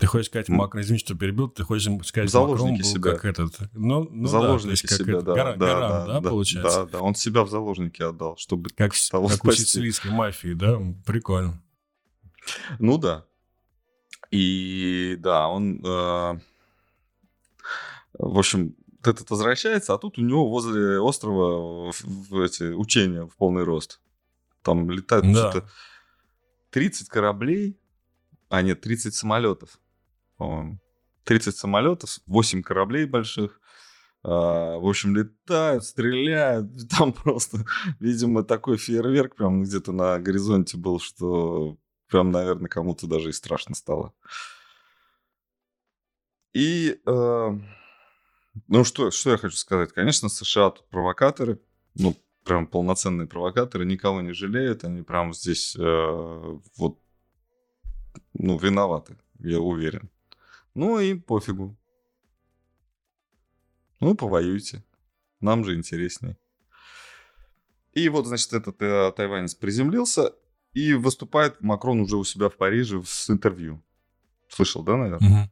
Ты 0.00 0.06
хочешь 0.06 0.26
сказать, 0.26 0.48
Макрон, 0.48 0.82
извини, 0.82 0.98
что 0.98 1.14
перебил, 1.14 1.48
ты 1.48 1.64
хочешь 1.64 1.88
сказать, 2.06 2.30
Заложники 2.30 2.70
Макрон 2.70 2.82
был 2.82 2.88
себя. 2.88 3.10
как 3.12 3.24
этот... 3.24 3.72
Ну, 3.72 4.08
ну 4.10 4.28
заложники 4.28 4.86
да, 4.86 4.96
себя, 4.96 5.14
как 5.14 5.24
да, 5.24 5.34
гора, 5.34 5.52
да, 5.52 5.66
гарант, 5.66 5.90
да, 5.90 6.06
да, 6.06 6.20
да, 6.20 6.28
получается? 6.28 6.84
Да, 6.84 6.90
да, 6.92 7.00
он 7.00 7.14
себя 7.14 7.42
в 7.42 7.50
заложники 7.50 8.02
отдал, 8.02 8.36
чтобы 8.36 8.70
Как, 8.70 8.92
того 9.10 9.28
как 9.28 9.44
у 9.44 9.52
сицилийской 9.52 10.10
мафии, 10.10 10.54
да? 10.54 10.78
Прикольно. 11.04 11.62
Ну 12.78 12.98
да. 12.98 13.24
И 14.30 15.16
да, 15.18 15.48
он... 15.48 15.84
Э, 15.84 16.38
в 18.18 18.38
общем, 18.38 18.74
этот 19.04 19.30
возвращается, 19.30 19.94
а 19.94 19.98
тут 19.98 20.18
у 20.18 20.22
него 20.22 20.48
возле 20.48 21.00
острова 21.00 21.92
в, 21.92 22.04
в 22.04 22.40
эти 22.40 22.64
учения 22.72 23.26
в 23.26 23.36
полный 23.36 23.64
рост. 23.64 24.00
Там 24.62 24.90
летают 24.90 25.32
да. 25.32 25.50
что-то 25.50 25.68
30 26.70 27.08
кораблей, 27.08 27.78
а 28.48 28.62
нет, 28.62 28.80
30 28.80 29.14
самолетов 29.14 29.78
по-моему. 30.38 30.80
30 31.24 31.54
самолетов, 31.54 32.20
8 32.26 32.62
кораблей 32.62 33.04
больших. 33.04 33.60
А, 34.22 34.78
в 34.78 34.86
общем, 34.86 35.14
летают, 35.14 35.84
стреляют. 35.84 36.70
Там 36.98 37.12
просто, 37.12 37.66
видимо, 38.00 38.42
такой 38.42 38.78
фейерверк 38.78 39.36
прям 39.36 39.62
где-то 39.62 39.92
на 39.92 40.18
горизонте 40.18 40.78
был, 40.78 40.98
что 41.00 41.76
прям, 42.08 42.30
наверное, 42.30 42.68
кому-то 42.68 43.06
даже 43.06 43.28
и 43.28 43.32
страшно 43.32 43.74
стало. 43.74 44.14
И, 46.54 46.98
э, 47.06 47.50
ну 48.68 48.84
что, 48.84 49.10
что 49.10 49.30
я 49.30 49.36
хочу 49.36 49.56
сказать? 49.56 49.92
Конечно, 49.92 50.28
США 50.28 50.70
тут 50.70 50.88
провокаторы, 50.88 51.60
ну, 51.94 52.16
прям 52.42 52.66
полноценные 52.66 53.28
провокаторы, 53.28 53.84
никого 53.84 54.22
не 54.22 54.32
жалеют, 54.32 54.82
они 54.84 55.02
прям 55.02 55.34
здесь 55.34 55.76
э, 55.76 56.58
вот, 56.78 56.98
ну, 58.32 58.58
виноваты, 58.58 59.18
я 59.38 59.60
уверен. 59.60 60.10
Ну 60.78 61.00
и 61.00 61.14
пофигу. 61.14 61.76
Ну, 63.98 64.14
повоюйте. 64.14 64.84
Нам 65.40 65.64
же 65.64 65.74
интересней. 65.74 66.36
И 67.94 68.08
вот, 68.08 68.26
значит, 68.26 68.52
этот 68.52 68.80
э, 68.80 69.12
тайванец 69.16 69.56
приземлился 69.56 70.36
и 70.74 70.94
выступает 70.94 71.60
Макрон 71.60 72.02
уже 72.02 72.16
у 72.16 72.22
себя 72.22 72.48
в 72.48 72.56
Париже 72.56 73.02
с 73.04 73.28
интервью. 73.28 73.82
Слышал, 74.48 74.84
да, 74.84 74.96
наверное? 74.96 75.28
Угу. 75.28 75.50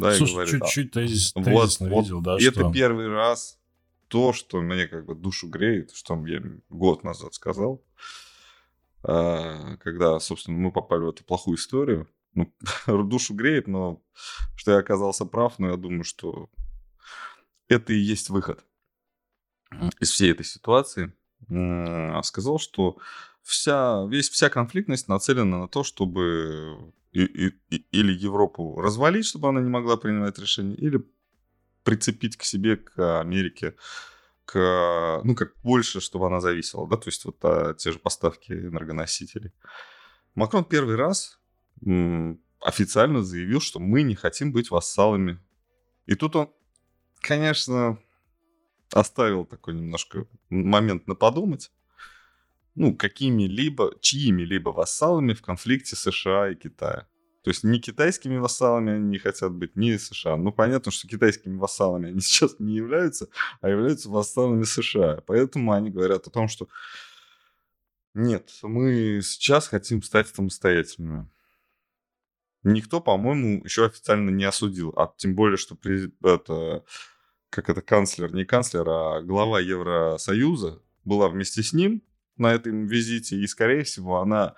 Да, 0.00 0.14
Слушай, 0.16 0.32
говорит, 0.32 0.50
чуть-чуть 0.50 0.90
да. 0.90 1.00
тезис, 1.00 1.32
вот, 1.36 1.46
вот, 1.46 2.02
видел, 2.02 2.20
да, 2.22 2.34
Это 2.40 2.58
что... 2.58 2.72
первый 2.72 3.06
раз 3.06 3.60
то, 4.08 4.32
что 4.32 4.60
мне 4.62 4.88
как 4.88 5.06
бы 5.06 5.14
душу 5.14 5.46
греет, 5.46 5.92
что 5.92 6.20
я 6.26 6.42
год 6.70 7.04
назад 7.04 7.34
сказал, 7.34 7.80
а, 9.04 9.76
когда, 9.76 10.18
собственно, 10.18 10.58
мы 10.58 10.72
попали 10.72 11.02
в 11.02 11.10
эту 11.10 11.22
плохую 11.22 11.56
историю, 11.56 12.08
ну, 12.34 12.52
душу 13.04 13.34
греет, 13.34 13.68
но 13.68 14.02
что 14.56 14.72
я 14.72 14.78
оказался 14.78 15.24
прав, 15.24 15.58
но 15.58 15.70
я 15.70 15.76
думаю, 15.76 16.04
что 16.04 16.50
это 17.68 17.92
и 17.92 17.98
есть 17.98 18.30
выход 18.30 18.64
из 20.00 20.10
всей 20.10 20.32
этой 20.32 20.44
ситуации. 20.44 21.12
Сказал, 22.22 22.58
что 22.58 22.98
вся, 23.42 24.06
весь, 24.08 24.30
вся 24.30 24.48
конфликтность 24.48 25.08
нацелена 25.08 25.58
на 25.58 25.68
то, 25.68 25.82
чтобы 25.82 26.92
и, 27.12 27.24
и, 27.70 27.76
или 27.90 28.12
Европу 28.12 28.80
развалить, 28.80 29.26
чтобы 29.26 29.48
она 29.48 29.60
не 29.60 29.68
могла 29.68 29.96
принимать 29.96 30.38
решения, 30.38 30.76
или 30.76 31.04
прицепить 31.82 32.36
к 32.36 32.44
себе, 32.44 32.76
к 32.76 33.20
Америке, 33.20 33.74
к 34.44 35.20
ну, 35.24 35.34
как 35.34 35.54
больше, 35.62 36.00
чтобы 36.00 36.26
она 36.26 36.40
зависела, 36.40 36.88
да, 36.88 36.96
то 36.96 37.08
есть 37.08 37.24
вот 37.24 37.38
а, 37.42 37.74
те 37.74 37.92
же 37.92 37.98
поставки 37.98 38.52
энергоносителей. 38.52 39.52
Макрон 40.34 40.64
первый 40.64 40.96
раз 40.96 41.41
официально 42.60 43.22
заявил, 43.22 43.60
что 43.60 43.80
мы 43.80 44.02
не 44.02 44.14
хотим 44.14 44.52
быть 44.52 44.70
вассалами. 44.70 45.38
И 46.06 46.14
тут 46.14 46.36
он, 46.36 46.50
конечно, 47.20 47.98
оставил 48.92 49.44
такой 49.44 49.74
немножко 49.74 50.26
момент 50.48 51.06
на 51.06 51.14
подумать. 51.14 51.70
Ну, 52.74 52.96
какими-либо, 52.96 53.96
чьими-либо 54.00 54.70
вассалами 54.70 55.34
в 55.34 55.42
конфликте 55.42 55.94
США 55.96 56.50
и 56.50 56.54
Китая. 56.54 57.06
То 57.42 57.50
есть 57.50 57.64
не 57.64 57.80
китайскими 57.80 58.36
вассалами 58.36 58.92
они 58.92 59.08
не 59.08 59.18
хотят 59.18 59.52
быть, 59.52 59.74
ни 59.74 59.96
США. 59.96 60.36
Ну, 60.36 60.52
понятно, 60.52 60.92
что 60.92 61.08
китайскими 61.08 61.58
вассалами 61.58 62.10
они 62.10 62.20
сейчас 62.20 62.56
не 62.60 62.76
являются, 62.76 63.28
а 63.60 63.68
являются 63.68 64.08
вассалами 64.08 64.62
США. 64.62 65.22
Поэтому 65.26 65.72
они 65.72 65.90
говорят 65.90 66.26
о 66.26 66.30
том, 66.30 66.48
что 66.48 66.68
нет, 68.14 68.50
мы 68.62 69.20
сейчас 69.22 69.68
хотим 69.68 70.02
стать 70.02 70.28
самостоятельными. 70.28 71.28
Никто, 72.64 73.00
по-моему, 73.00 73.64
еще 73.64 73.86
официально 73.86 74.30
не 74.30 74.44
осудил. 74.44 74.92
А 74.96 75.12
тем 75.16 75.34
более, 75.34 75.56
что 75.56 75.74
при, 75.74 76.12
это, 76.22 76.84
как 77.50 77.68
это 77.68 77.82
канцлер, 77.82 78.32
не 78.32 78.44
канцлер, 78.44 78.88
а 78.88 79.22
глава 79.22 79.60
Евросоюза 79.60 80.80
была 81.04 81.28
вместе 81.28 81.62
с 81.62 81.72
ним 81.72 82.02
на 82.36 82.52
этом 82.52 82.86
визите. 82.86 83.36
И, 83.36 83.46
скорее 83.46 83.82
всего, 83.82 84.20
она 84.20 84.54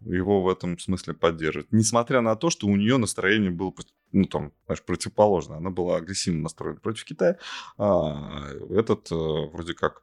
его 0.00 0.42
в 0.42 0.48
этом 0.48 0.78
смысле 0.78 1.14
поддерживает. 1.14 1.72
Несмотря 1.72 2.20
на 2.20 2.36
то, 2.36 2.50
что 2.50 2.66
у 2.66 2.76
нее 2.76 2.96
настроение 2.96 3.50
было, 3.50 3.72
ну, 4.12 4.24
там, 4.24 4.52
знаешь, 4.66 4.82
противоположное. 4.82 5.58
Она 5.58 5.70
была 5.70 5.96
агрессивно 5.96 6.42
настроена 6.42 6.80
против 6.80 7.04
Китая. 7.04 7.38
А 7.78 8.48
этот 8.70 9.10
э, 9.10 9.14
вроде 9.14 9.74
как 9.74 10.02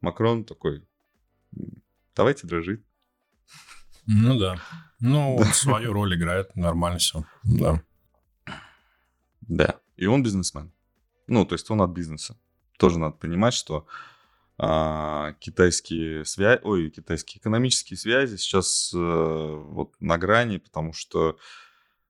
Макрон 0.00 0.44
такой, 0.44 0.84
давайте 2.14 2.46
дружить. 2.46 2.82
Ну 4.08 4.38
да. 4.38 4.56
Ну, 5.00 5.36
он 5.38 5.46
свою 5.52 5.92
роль 5.92 6.16
играет, 6.16 6.56
нормально 6.56 6.98
все. 6.98 7.24
Да. 7.44 7.82
Да. 9.42 9.80
И 9.96 10.06
он 10.06 10.22
бизнесмен. 10.22 10.72
Ну, 11.26 11.44
то 11.44 11.54
есть 11.54 11.70
он 11.70 11.82
от 11.82 11.90
бизнеса. 11.90 12.36
Тоже 12.78 12.98
надо 12.98 13.16
понимать, 13.16 13.54
что 13.54 13.86
а, 14.56 15.34
китайские 15.34 16.24
связи, 16.24 16.60
ой, 16.64 16.90
китайские 16.90 17.38
экономические 17.38 17.96
связи 17.96 18.36
сейчас 18.36 18.92
э, 18.94 18.98
вот 18.98 19.94
на 20.00 20.16
грани, 20.16 20.56
потому 20.56 20.92
что 20.92 21.38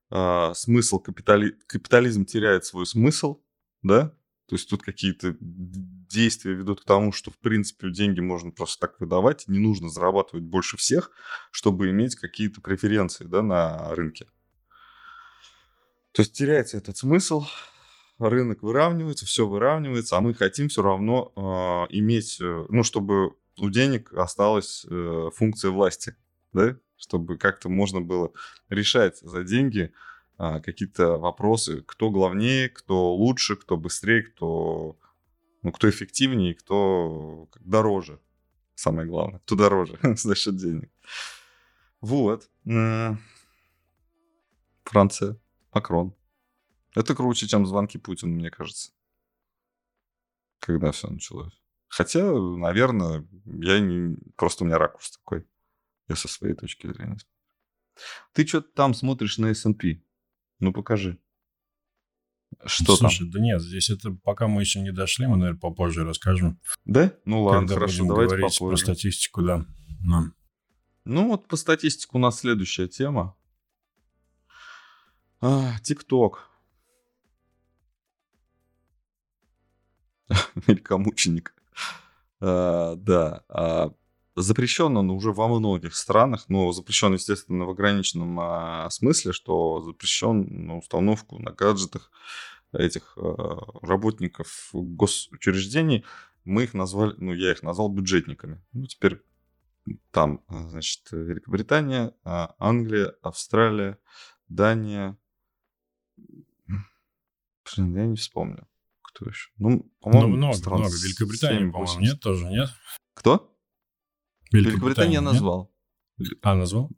э, 0.09 0.51
смысл 0.55 0.99
капитали... 0.99 1.57
капитализм 1.67 2.25
теряет 2.25 2.65
свой 2.65 2.85
смысл, 2.85 3.41
да, 3.83 4.13
то 4.47 4.55
есть 4.55 4.69
тут 4.69 4.81
какие-то 4.81 5.35
действия 6.09 6.53
ведут 6.53 6.81
к 6.81 6.85
тому, 6.85 7.11
что, 7.11 7.31
в 7.31 7.37
принципе, 7.37 7.91
деньги 7.91 8.19
можно 8.19 8.51
просто 8.51 8.87
так 8.87 8.99
выдавать, 8.99 9.47
не 9.47 9.59
нужно 9.59 9.89
зарабатывать 9.89 10.43
больше 10.43 10.77
всех, 10.77 11.11
чтобы 11.51 11.89
иметь 11.89 12.15
какие-то 12.15 12.61
преференции 12.61 13.25
да, 13.25 13.41
на 13.41 13.93
рынке. 13.95 14.27
То 16.11 16.21
есть 16.21 16.33
теряется 16.33 16.77
этот 16.77 16.97
смысл, 16.97 17.45
рынок 18.17 18.63
выравнивается, 18.63 19.25
все 19.25 19.47
выравнивается, 19.47 20.17
а 20.17 20.21
мы 20.21 20.33
хотим 20.33 20.67
все 20.67 20.81
равно 20.81 21.31
э, 21.35 21.93
иметь, 21.95 22.37
ну, 22.39 22.83
чтобы 22.83 23.35
у 23.57 23.69
денег 23.69 24.13
осталась 24.13 24.85
э, 24.89 25.29
функция 25.35 25.71
власти, 25.71 26.15
да, 26.53 26.75
чтобы 26.97 27.37
как-то 27.37 27.69
можно 27.69 28.01
было 28.01 28.31
решать 28.69 29.19
за 29.19 29.43
деньги 29.43 29.91
э, 30.37 30.59
какие-то 30.61 31.17
вопросы, 31.17 31.83
кто 31.85 32.09
главнее, 32.09 32.69
кто 32.69 33.13
лучше, 33.13 33.55
кто 33.55 33.77
быстрее, 33.77 34.23
кто, 34.23 34.97
ну, 35.61 35.71
кто 35.71 35.89
эффективнее, 35.89 36.55
кто 36.55 37.49
дороже, 37.59 38.19
самое 38.75 39.07
главное, 39.07 39.39
кто 39.39 39.55
дороже 39.55 39.99
за 40.15 40.35
счет 40.35 40.57
денег. 40.57 40.91
Вот. 42.01 42.49
Франция, 44.85 45.37
Макрон. 45.73 46.15
Это 46.95 47.15
круче, 47.15 47.47
чем 47.47 47.65
звонки 47.65 47.97
Путину, 47.97 48.35
мне 48.35 48.49
кажется. 48.49 48.91
Когда 50.59 50.91
все 50.91 51.07
началось. 51.09 51.53
Хотя, 51.87 52.31
наверное, 52.31 53.27
я 53.45 53.79
не... 53.79 54.17
просто 54.35 54.63
у 54.63 54.67
меня 54.67 54.77
ракурс 54.77 55.11
такой. 55.11 55.47
Я 56.07 56.15
со 56.15 56.27
своей 56.27 56.55
точки 56.55 56.87
зрения. 56.87 57.17
Ты 58.33 58.45
что-то 58.45 58.69
там 58.73 58.93
смотришь 58.93 59.37
на 59.37 59.47
S&P. 59.47 60.01
Ну, 60.59 60.73
покажи. 60.73 61.19
Что 62.65 62.95
Слушай, 62.95 63.19
там? 63.19 63.31
да 63.31 63.39
нет, 63.39 63.61
здесь 63.61 63.89
это 63.89 64.11
пока 64.11 64.47
мы 64.47 64.61
еще 64.61 64.81
не 64.81 64.91
дошли, 64.91 65.27
мы, 65.27 65.37
наверное, 65.37 65.59
попозже 65.59 66.03
расскажем. 66.03 66.59
Да? 66.85 67.13
Ну 67.25 67.43
ладно, 67.43 67.61
Когда 67.61 67.75
хорошо, 67.75 67.97
будем 67.99 68.07
давайте 68.09 68.35
говорить 68.35 68.57
попозже. 68.59 68.85
про 68.85 68.91
статистику, 68.93 69.41
да. 69.43 69.65
да. 70.05 70.23
Ну 71.05 71.27
вот 71.27 71.47
по 71.47 71.55
статистике 71.55 72.09
у 72.13 72.19
нас 72.19 72.39
следующая 72.39 72.87
тема. 72.87 73.35
А, 75.41 75.79
ТикТок. 75.79 76.49
Великомученик. 80.67 81.55
А, 82.41 82.95
да. 82.95 83.43
А, 83.47 83.93
запрещен 84.41 84.95
он 84.97 85.09
уже 85.09 85.31
во 85.31 85.47
многих 85.47 85.95
странах, 85.95 86.45
но 86.47 86.71
запрещен, 86.71 87.13
естественно, 87.13 87.65
в 87.65 87.69
ограниченном 87.71 88.39
а, 88.39 88.89
смысле, 88.89 89.33
что 89.33 89.81
запрещен 89.81 90.67
на 90.67 90.77
установку 90.77 91.39
на 91.39 91.51
гаджетах 91.51 92.11
этих 92.71 93.17
а, 93.17 93.57
работников 93.81 94.69
госучреждений. 94.73 96.05
Мы 96.45 96.63
их 96.63 96.73
назвали, 96.73 97.15
ну, 97.17 97.33
я 97.33 97.51
их 97.51 97.63
назвал 97.63 97.89
бюджетниками. 97.89 98.63
Ну, 98.71 98.85
теперь 98.85 99.21
там, 100.11 100.43
значит, 100.47 101.01
Великобритания, 101.11 102.13
а, 102.23 102.55
Англия, 102.59 103.15
Австралия, 103.21 103.97
Дания. 104.47 105.17
Блин, 107.75 107.95
я 107.95 108.05
не 108.05 108.15
вспомню. 108.15 108.67
Кто 109.01 109.25
еще? 109.29 109.49
Ну, 109.57 109.69
Ну, 109.69 109.91
по-моему, 109.99 110.37
много, 110.37 110.57
стран 110.57 110.79
много. 110.79 110.95
Великобритания, 110.95 111.59
7, 111.59 111.71
по-моему, 111.71 111.93
8. 111.93 112.01
нет 112.01 112.19
тоже, 112.19 112.45
нет? 112.45 112.69
Кто? 113.13 113.53
Великобритания 114.51 115.21
назвал. 115.21 115.71
А, 116.41 116.55
назвал? 116.55 116.89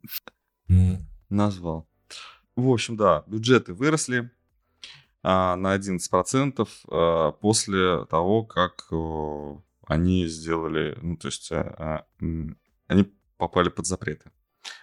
Назвал. 1.28 1.88
В 2.56 2.68
общем, 2.68 2.96
да, 2.96 3.24
бюджеты 3.26 3.72
выросли 3.72 4.30
а, 5.22 5.56
на 5.56 5.76
11% 5.76 6.68
а, 6.88 7.32
после 7.32 8.04
того, 8.06 8.44
как 8.44 8.88
э, 8.90 9.56
они 9.86 10.26
сделали, 10.26 10.98
ну, 11.00 11.16
то 11.16 11.28
есть 11.28 11.50
а, 11.52 11.62
а, 11.78 12.06
они 12.88 13.12
попали 13.36 13.68
под 13.68 13.86
запреты. 13.86 14.30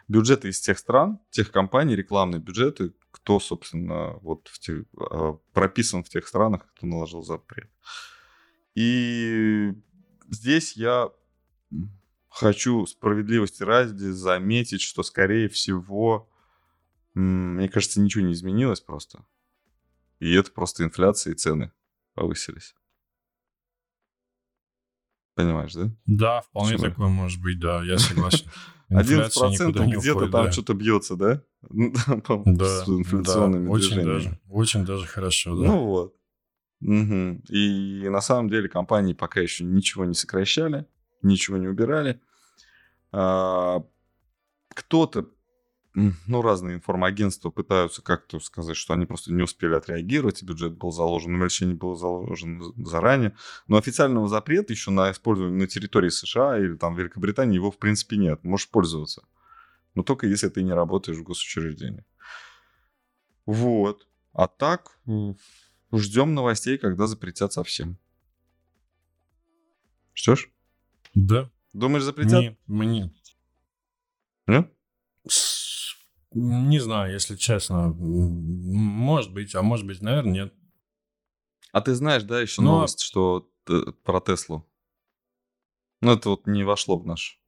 Бюджеты 0.07 0.49
из 0.49 0.59
тех 0.59 0.77
стран, 0.77 1.19
тех 1.29 1.51
компаний, 1.51 1.95
рекламные 1.95 2.39
бюджеты, 2.39 2.93
кто, 3.11 3.39
собственно, 3.39 4.13
вот 4.21 4.47
в 4.47 4.59
тех, 4.59 4.85
а, 4.97 5.37
прописан 5.53 6.03
в 6.03 6.09
тех 6.09 6.27
странах, 6.27 6.65
кто 6.75 6.87
наложил 6.87 7.21
запрет. 7.21 7.69
И 8.75 9.73
здесь 10.29 10.75
я 10.75 11.09
хочу 12.29 12.85
справедливости 12.85 13.63
ради 13.63 14.05
заметить, 14.09 14.81
что, 14.81 15.03
скорее 15.03 15.49
всего, 15.49 16.29
мне 17.13 17.67
кажется, 17.69 17.99
ничего 17.99 18.25
не 18.25 18.33
изменилось 18.33 18.81
просто. 18.81 19.25
И 20.19 20.33
это 20.33 20.51
просто 20.51 20.83
инфляция 20.83 21.33
и 21.33 21.35
цены 21.35 21.71
повысились. 22.13 22.75
Понимаешь, 25.35 25.73
да? 25.73 25.89
Да, 26.05 26.41
вполне 26.41 26.73
Почему? 26.73 26.89
такое 26.89 27.07
может 27.07 27.41
быть, 27.41 27.59
да, 27.59 27.81
я 27.83 27.97
согласен. 27.97 28.49
11% 28.91 29.01
Инфляция 29.01 29.67
никуда 29.67 29.85
не 29.85 29.95
где-то 29.97 30.27
там 30.29 30.51
что-то 30.51 30.73
бьется, 30.73 31.15
да? 31.15 31.43
Ну, 31.69 32.43
Да, 32.45 32.85
с 32.85 32.89
инфляционными 32.89 33.65
да, 33.65 33.71
очень 33.71 34.03
даже, 34.03 34.39
очень 34.49 34.85
даже 34.85 35.05
хорошо, 35.05 35.55
да. 35.55 35.67
Ну 35.67 35.85
вот. 35.85 36.15
И 36.81 38.09
на 38.09 38.21
самом 38.21 38.49
деле 38.49 38.67
компании 38.67 39.13
пока 39.13 39.41
еще 39.41 39.63
ничего 39.63 40.05
не 40.05 40.13
сокращали, 40.13 40.87
ничего 41.21 41.57
не 41.57 41.67
убирали. 41.67 42.21
А, 43.11 43.83
Кто-то, 44.69 45.29
ну, 45.93 46.41
разные 46.41 46.75
информагентства 46.75 47.49
пытаются 47.49 48.01
как-то 48.01 48.39
сказать, 48.39 48.77
что 48.77 48.93
они 48.93 49.05
просто 49.05 49.33
не 49.33 49.43
успели 49.43 49.73
отреагировать, 49.73 50.41
и 50.41 50.45
бюджет 50.45 50.77
был 50.77 50.91
заложен, 50.91 51.35
увеличение 51.35 51.75
было 51.75 51.95
заложено 51.95 52.71
заранее. 52.77 53.35
Но 53.67 53.77
официального 53.77 54.27
запрета 54.27 54.73
еще 54.73 54.91
на 54.91 55.11
использование 55.11 55.59
на 55.59 55.67
территории 55.67 56.09
США 56.09 56.59
или 56.59 56.75
там 56.75 56.95
Великобритании 56.95 57.55
его 57.55 57.71
в 57.71 57.77
принципе 57.77 58.17
нет. 58.17 58.43
Можешь 58.43 58.69
пользоваться. 58.69 59.23
Но 59.95 60.03
только 60.03 60.27
если 60.27 60.49
ты 60.49 60.63
не 60.63 60.73
работаешь 60.73 61.17
в 61.17 61.23
госучреждении. 61.23 62.05
Вот. 63.45 64.07
А 64.31 64.47
так, 64.47 64.99
ждем 65.91 66.35
новостей, 66.35 66.77
когда 66.77 67.07
запретят 67.07 67.51
совсем. 67.51 67.97
Ждешь? 70.13 70.51
Да. 71.13 71.49
Думаешь, 71.73 72.03
запретят? 72.03 72.41
Не, 72.41 72.57
мне... 72.67 73.13
Нет? 74.47 74.71
с- 75.27 75.95
Не 76.31 76.79
знаю, 76.79 77.13
если 77.13 77.35
честно. 77.35 77.89
Может 77.93 79.33
быть, 79.33 79.53
а 79.55 79.61
может 79.61 79.85
быть, 79.85 80.01
наверное, 80.01 80.33
нет. 80.33 80.53
А 81.71 81.81
ты 81.81 81.93
знаешь, 81.93 82.23
да, 82.23 82.41
еще 82.41 82.61
а- 82.61 82.65
новость, 82.65 83.01
что 83.01 83.49
про 84.03 84.21
Теслу? 84.21 84.67
Ну, 86.01 86.13
это 86.13 86.29
вот 86.29 86.47
не 86.47 86.63
вошло 86.63 86.97
в 86.97 87.05
наш 87.05 87.39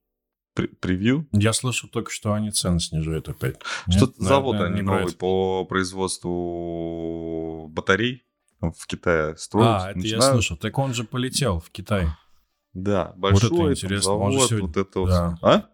превью. 0.54 1.28
Я 1.32 1.54
слышал 1.54 1.90
только, 1.90 2.12
что 2.12 2.34
они 2.34 2.52
цены 2.52 2.80
снижают 2.80 3.30
опять. 3.30 3.60
Что-то 3.90 4.22
завод 4.22 4.58
они 4.58 4.82
новый 4.82 5.14
по 5.14 5.66
производству 5.66 7.68
батарей 7.70 8.24
в 8.60 8.86
Китае 8.86 9.38
строят. 9.38 9.82
А, 9.82 9.90
это 9.92 10.00
начинают. 10.00 10.24
я 10.24 10.32
слышал. 10.34 10.58
Так 10.58 10.78
он 10.78 10.94
же 10.94 11.04
полетел 11.04 11.60
в 11.60 11.72
Китай. 11.72 12.08
Да, 12.74 13.14
большой 13.18 13.50
вот 13.50 13.72
это 13.72 13.74
интересно. 13.74 14.04
завод, 14.04 14.34
сегодня... 14.34 14.68
вот 14.68 14.78
это 14.78 15.06
да. 15.06 15.30
вот. 15.30 15.40
А? 15.42 15.70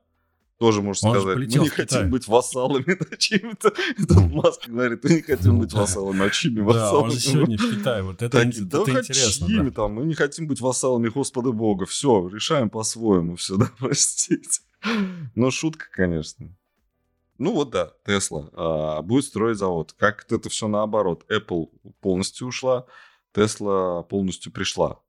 Тоже 0.58 0.82
можно 0.82 1.12
сказать. 1.12 1.38
Мы 1.38 1.46
не 1.46 1.70
хотим 1.70 2.10
быть 2.10 2.28
вассалами 2.28 2.98
чьими-то. 3.18 3.72
Это 3.98 4.20
Маск 4.22 4.68
говорит, 4.68 5.04
мы 5.04 5.10
не 5.12 5.22
хотим 5.22 5.60
быть 5.60 5.72
вассалами, 5.72 6.26
а 6.26 6.30
чьими 6.32 6.62
вассалами? 6.62 6.92
Да, 6.92 6.98
он 6.98 7.12
же 7.12 7.20
сегодня 7.20 7.58
в 7.58 7.78
Китае. 7.78 8.02
Вот 8.02 8.22
это, 8.24 8.30
так, 8.30 8.48
это 8.48 8.66
да 8.66 9.00
интересно. 9.00 9.48
Чьими 9.48 9.70
там? 9.70 9.94
Мы 9.94 10.06
не 10.06 10.16
хотим 10.16 10.48
быть 10.48 10.60
вассалами 10.60 11.10
Господа 11.10 11.52
Бога. 11.52 11.86
Все, 11.86 12.28
решаем 12.28 12.72
по-своему 12.72 13.36
все, 13.36 13.58
да, 13.58 13.70
простите. 13.78 14.62
Ну, 15.36 15.52
шутка, 15.52 15.86
конечно. 15.92 16.50
Ну 17.38 17.54
вот 17.54 17.70
да, 17.70 17.94
Тесла 18.04 18.50
а, 18.54 19.02
будет 19.04 19.26
строить 19.26 19.60
завод. 19.60 19.94
Как 19.98 20.26
это 20.32 20.50
все 20.50 20.68
наоборот. 20.68 21.24
Apple 21.30 21.70
полностью 22.02 22.48
ушла, 22.48 22.88
Тесла 23.32 24.02
полностью 24.04 24.52
пришла. 24.52 25.00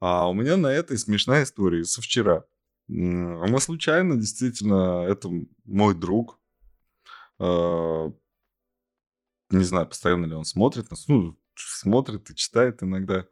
А 0.00 0.28
у 0.28 0.34
меня 0.34 0.56
на 0.56 0.68
этой 0.68 0.96
смешная 0.98 1.44
история 1.44 1.84
со 1.84 2.00
вчера. 2.00 2.44
Мы 2.86 3.60
случайно, 3.60 4.16
действительно, 4.16 5.04
это 5.06 5.28
мой 5.64 5.94
друг. 5.94 6.38
А, 7.38 8.12
не 9.50 9.64
знаю, 9.64 9.86
постоянно 9.86 10.26
ли 10.26 10.34
он 10.34 10.44
смотрит 10.44 10.90
нас. 10.90 11.08
Ну, 11.08 11.38
смотрит 11.54 12.30
и 12.30 12.36
читает 12.36 12.82
иногда. 12.82 13.26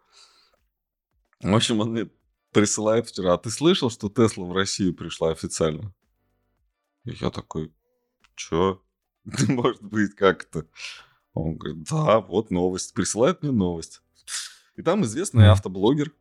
В 1.40 1.55
общем, 1.55 1.81
он 1.81 1.92
мне 1.92 2.11
присылает 2.52 3.09
вчера. 3.09 3.35
А 3.35 3.38
ты 3.38 3.50
слышал, 3.50 3.90
что 3.90 4.09
Тесла 4.09 4.44
в 4.44 4.52
Россию 4.52 4.94
пришла 4.94 5.31
официально? 5.31 5.94
И 7.05 7.12
я 7.12 7.31
такой, 7.31 7.72
чё? 8.35 8.83
Может 9.48 9.83
быть, 9.83 10.14
как-то. 10.14 10.66
Он 11.35 11.57
говорит, 11.57 11.85
да, 11.85 12.20
вот 12.20 12.50
новость. 12.50 12.94
Присылает 12.94 13.42
мне 13.42 13.52
новость. 13.52 14.02
И 14.76 14.83
там 14.83 15.05
известный 15.05 15.48
автоблогер 15.48 16.12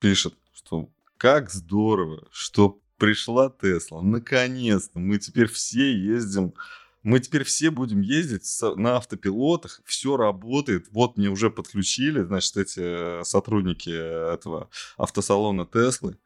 пишет, 0.00 0.34
что 0.52 0.88
как 1.16 1.50
здорово, 1.50 2.26
что 2.32 2.80
пришла 2.96 3.50
Тесла. 3.50 4.02
Наконец-то 4.02 4.98
мы 4.98 5.18
теперь 5.18 5.46
все 5.46 5.96
ездим 5.96 6.54
мы 7.02 7.18
теперь 7.20 7.44
все 7.44 7.70
будем 7.70 8.02
ездить 8.02 8.44
на 8.76 8.96
автопилотах, 8.96 9.80
все 9.86 10.16
работает. 10.16 10.88
Вот 10.90 11.16
мне 11.16 11.30
уже 11.30 11.50
подключили, 11.50 12.22
значит, 12.22 12.56
эти 12.58 13.24
сотрудники 13.24 13.88
этого 13.88 14.68
автосалона 14.98 15.66
Теслы. 15.66 16.18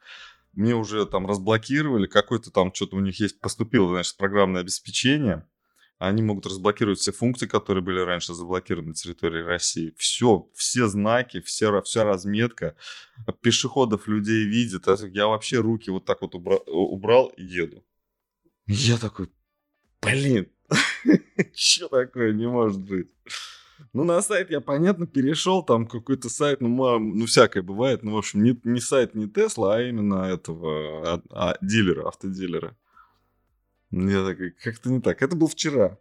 Мне 0.52 0.74
уже 0.74 1.06
там 1.06 1.26
разблокировали, 1.26 2.06
какой-то 2.06 2.50
там 2.50 2.74
что-то 2.74 2.96
у 2.96 3.00
них 3.00 3.20
есть, 3.20 3.40
поступило, 3.40 3.88
значит, 3.90 4.16
программное 4.16 4.62
обеспечение 4.62 5.46
они 6.08 6.22
могут 6.22 6.46
разблокировать 6.46 6.98
все 6.98 7.12
функции, 7.12 7.46
которые 7.46 7.82
были 7.82 8.00
раньше 8.00 8.34
заблокированы 8.34 8.88
на 8.88 8.94
территории 8.94 9.42
России. 9.42 9.94
Все, 9.96 10.48
все 10.54 10.88
знаки, 10.88 11.40
вся, 11.40 11.80
вся 11.82 12.04
разметка, 12.04 12.76
пешеходов 13.40 14.08
людей 14.08 14.44
видят. 14.44 14.86
Я 15.12 15.26
вообще 15.28 15.58
руки 15.58 15.90
вот 15.90 16.04
так 16.04 16.22
вот 16.22 16.34
убрал, 16.34 16.62
убрал 16.66 17.26
и 17.36 17.44
еду. 17.44 17.84
Я 18.66 18.96
такой, 18.96 19.30
блин, 20.00 20.48
что 21.54 21.88
такое, 21.88 22.32
не 22.32 22.48
может 22.48 22.80
быть. 22.80 23.08
Ну, 23.92 24.04
на 24.04 24.22
сайт 24.22 24.50
я, 24.50 24.60
понятно, 24.60 25.06
перешел, 25.06 25.62
там 25.62 25.86
какой-то 25.86 26.28
сайт, 26.28 26.60
ну, 26.60 26.98
ну, 26.98 27.26
всякое 27.26 27.62
бывает, 27.62 28.02
ну, 28.02 28.12
в 28.12 28.18
общем, 28.18 28.42
не, 28.42 28.58
не 28.64 28.80
сайт 28.80 29.14
не 29.14 29.28
Тесла, 29.28 29.76
а 29.76 29.82
именно 29.82 30.24
этого, 30.24 31.14
а, 31.14 31.22
а, 31.30 31.56
дилера, 31.60 32.08
автодилера. 32.08 32.76
Я 33.94 34.26
такой, 34.26 34.50
как-то 34.50 34.90
не 34.90 35.00
так. 35.00 35.22
Это 35.22 35.36
был 35.36 35.46
вчера. 35.46 35.98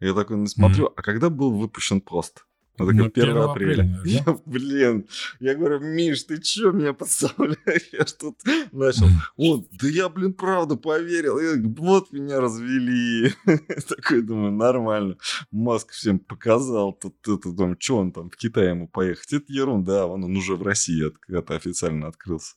Я 0.00 0.14
такой 0.14 0.46
смотрю, 0.46 0.86
mm-hmm. 0.86 0.92
а 0.96 1.02
когда 1.02 1.30
был 1.30 1.52
выпущен 1.52 2.00
пост? 2.00 2.44
Он 2.78 2.86
такой, 2.86 3.08
1 3.08 3.36
апреля. 3.36 3.50
апреля 3.50 4.00
я, 4.04 4.38
блин, 4.46 5.08
я 5.40 5.56
говорю, 5.56 5.80
Миш, 5.80 6.22
ты 6.22 6.40
чё 6.40 6.70
меня 6.70 6.92
подставляешь? 6.92 7.88
Я 7.92 8.06
ж 8.06 8.12
тут 8.12 8.36
начал. 8.70 9.06
Вот, 9.36 9.66
да 9.72 9.88
я, 9.88 10.08
блин, 10.08 10.32
правда 10.32 10.76
поверил. 10.76 11.40
Я, 11.40 11.60
вот 11.60 12.12
меня 12.12 12.40
развели. 12.40 13.32
такой 13.88 14.22
думаю, 14.22 14.52
нормально. 14.52 15.16
Маск 15.50 15.90
всем 15.90 16.20
показал. 16.20 16.92
Тут, 16.92 17.16
это, 17.26 17.50
думаю, 17.50 17.76
что 17.80 17.96
он 17.96 18.12
там 18.12 18.30
в 18.30 18.36
Китай 18.36 18.68
ему 18.68 18.86
поехать? 18.86 19.32
Это 19.32 19.52
ерунда. 19.52 20.06
Он, 20.06 20.22
он 20.22 20.36
уже 20.36 20.54
в 20.54 20.62
России 20.62 21.12
это 21.28 21.56
официально 21.56 22.06
открылся. 22.06 22.54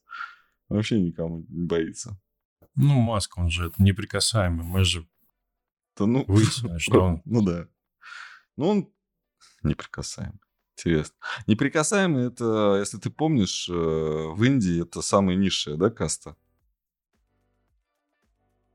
Вообще 0.69 0.99
никому 0.99 1.47
не 1.49 1.65
боится. 1.65 2.19
Ну, 2.75 2.99
Маск, 3.01 3.37
он 3.37 3.49
же 3.49 3.71
неприкасаемый. 3.77 4.65
Мы 4.65 4.83
же 4.83 5.07
да, 5.97 6.05
ну, 6.05 6.23
выяснили, 6.27 6.77
что 6.79 7.01
он... 7.01 7.21
Ну 7.25 7.41
да. 7.41 7.67
Ну, 8.57 8.67
он 8.67 8.89
неприкасаемый. 9.63 10.39
Интересно. 10.77 11.15
Неприкасаемый 11.47 12.27
это, 12.27 12.77
если 12.79 12.97
ты 12.97 13.09
помнишь, 13.09 13.69
э, 13.69 13.73
в 13.73 14.43
Индии 14.43 14.81
это 14.81 15.01
самая 15.01 15.35
низшая, 15.35 15.75
да, 15.75 15.89
каста? 15.89 16.35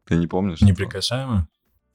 Ты 0.04 0.16
не 0.16 0.26
помнишь? 0.26 0.60
Неприкасаемый? 0.60 1.46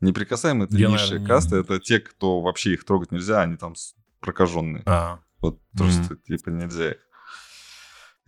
Неприкасаемый 0.01 0.65
это 0.65 0.75
Я, 0.75 0.89
низшая 0.89 1.19
наверное, 1.19 1.27
каста. 1.27 1.55
Не... 1.55 1.61
Это 1.61 1.79
те, 1.79 1.99
кто 1.99 2.41
вообще 2.41 2.73
их 2.73 2.83
трогать 2.83 3.11
нельзя, 3.11 3.41
они 3.41 3.55
там 3.55 3.75
прокаженные. 4.19 4.83
А. 4.85 5.19
Вот 5.39 5.61
просто 5.77 6.15
mm-hmm. 6.15 6.37
типа 6.37 6.49
нельзя 6.49 6.91
их. 6.91 6.97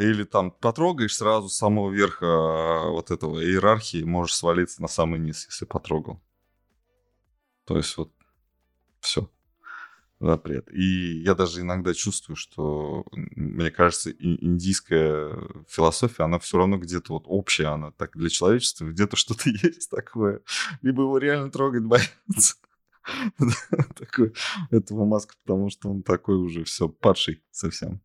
Или 0.03 0.25
там 0.25 0.51
потрогаешь 0.51 1.15
сразу 1.15 1.47
с 1.47 1.55
самого 1.55 1.89
верха 1.89 2.25
а, 2.25 2.89
вот 2.89 3.09
этого 3.09 3.41
иерархии, 3.41 4.03
можешь 4.03 4.35
свалиться 4.35 4.81
на 4.81 4.89
самый 4.89 5.17
низ, 5.17 5.45
если 5.45 5.63
потрогал. 5.63 6.21
То 7.63 7.77
есть 7.77 7.95
вот 7.95 8.11
все. 8.99 9.29
Запрет. 10.19 10.69
И 10.73 11.21
я 11.21 11.35
даже 11.35 11.61
иногда 11.61 11.93
чувствую, 11.93 12.35
что, 12.35 13.05
мне 13.11 13.71
кажется, 13.71 14.11
индийская 14.11 15.37
философия, 15.69 16.23
она 16.23 16.37
все 16.39 16.57
равно 16.57 16.77
где-то 16.77 17.13
вот 17.13 17.23
общая, 17.25 17.67
она 17.67 17.91
так 17.91 18.17
для 18.17 18.29
человечества, 18.29 18.85
где-то 18.85 19.15
что-то 19.15 19.49
есть 19.49 19.89
такое. 19.89 20.41
Либо 20.81 21.03
его 21.03 21.17
реально 21.17 21.49
трогать 21.49 21.83
боятся. 21.83 22.55
Такой, 23.95 24.33
этого 24.69 25.05
маска, 25.05 25.35
потому 25.43 25.69
что 25.69 25.89
он 25.89 26.03
такой 26.03 26.37
уже 26.37 26.63
все 26.63 26.87
падший 26.87 27.43
совсем. 27.51 28.01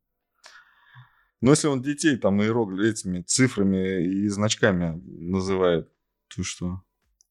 Но 1.40 1.50
если 1.50 1.68
он 1.68 1.82
детей 1.82 2.16
там 2.16 2.42
иероглиф 2.42 2.80
этими 2.80 3.22
цифрами 3.22 4.04
и 4.04 4.28
значками 4.28 5.00
называет, 5.04 5.90
то 6.28 6.42
что? 6.42 6.82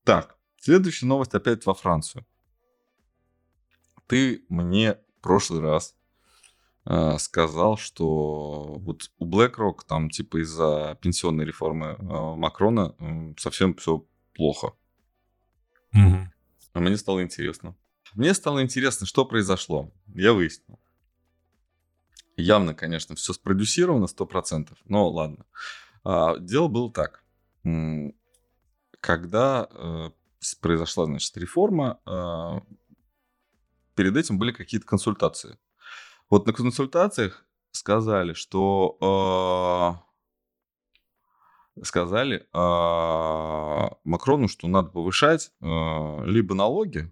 Так, 0.04 0.38
следующая 0.62 1.08
новость 1.08 1.34
опять 1.34 1.66
во 1.66 1.74
Францию. 1.74 2.26
Ты 4.08 4.46
мне 4.48 4.94
в 4.94 5.22
прошлый 5.22 5.60
раз 5.60 5.96
э, 6.86 7.18
сказал, 7.20 7.78
что 7.78 8.76
вот 8.78 9.12
у 9.18 9.30
BlackRock 9.30 9.80
там 9.86 10.10
типа 10.10 10.42
из-за 10.42 10.98
пенсионной 11.02 11.44
реформы 11.44 11.88
э, 11.88 11.96
Макрона 12.00 12.96
э, 12.98 13.34
совсем 13.38 13.76
все 13.76 14.06
плохо. 14.34 14.74
Угу. 15.94 16.32
А 16.74 16.80
мне 16.80 16.96
стало 16.96 17.22
интересно. 17.22 17.76
Мне 18.14 18.34
стало 18.34 18.64
интересно, 18.64 19.06
что 19.06 19.26
произошло. 19.26 19.92
Я 20.16 20.32
выяснил. 20.32 20.80
Явно, 22.38 22.76
конечно, 22.76 23.16
все 23.16 23.34
спродюсировано 23.34 24.06
100%, 24.06 24.78
но 24.86 25.10
ладно. 25.10 25.46
А, 26.04 26.38
дело 26.38 26.68
было 26.68 26.92
так. 26.92 27.24
Когда 29.02 29.68
э, 29.70 30.10
произошла, 30.62 31.06
значит, 31.06 31.36
реформа, 31.36 32.00
э, 32.06 32.60
перед 33.96 34.16
этим 34.16 34.38
были 34.38 34.52
какие-то 34.52 34.86
консультации. 34.86 35.58
Вот 36.30 36.46
на 36.46 36.54
консультациях 36.54 37.44
сказали, 37.72 38.34
что 38.34 40.00
э, 41.76 41.84
сказали 41.84 42.48
Макрону, 44.04 44.48
что 44.48 44.68
надо 44.68 44.90
повышать 44.90 45.52
э, 45.62 46.26
либо 46.26 46.54
налоги, 46.56 47.12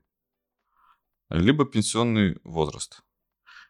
либо 1.29 1.65
пенсионный 1.65 2.39
возраст. 2.43 3.01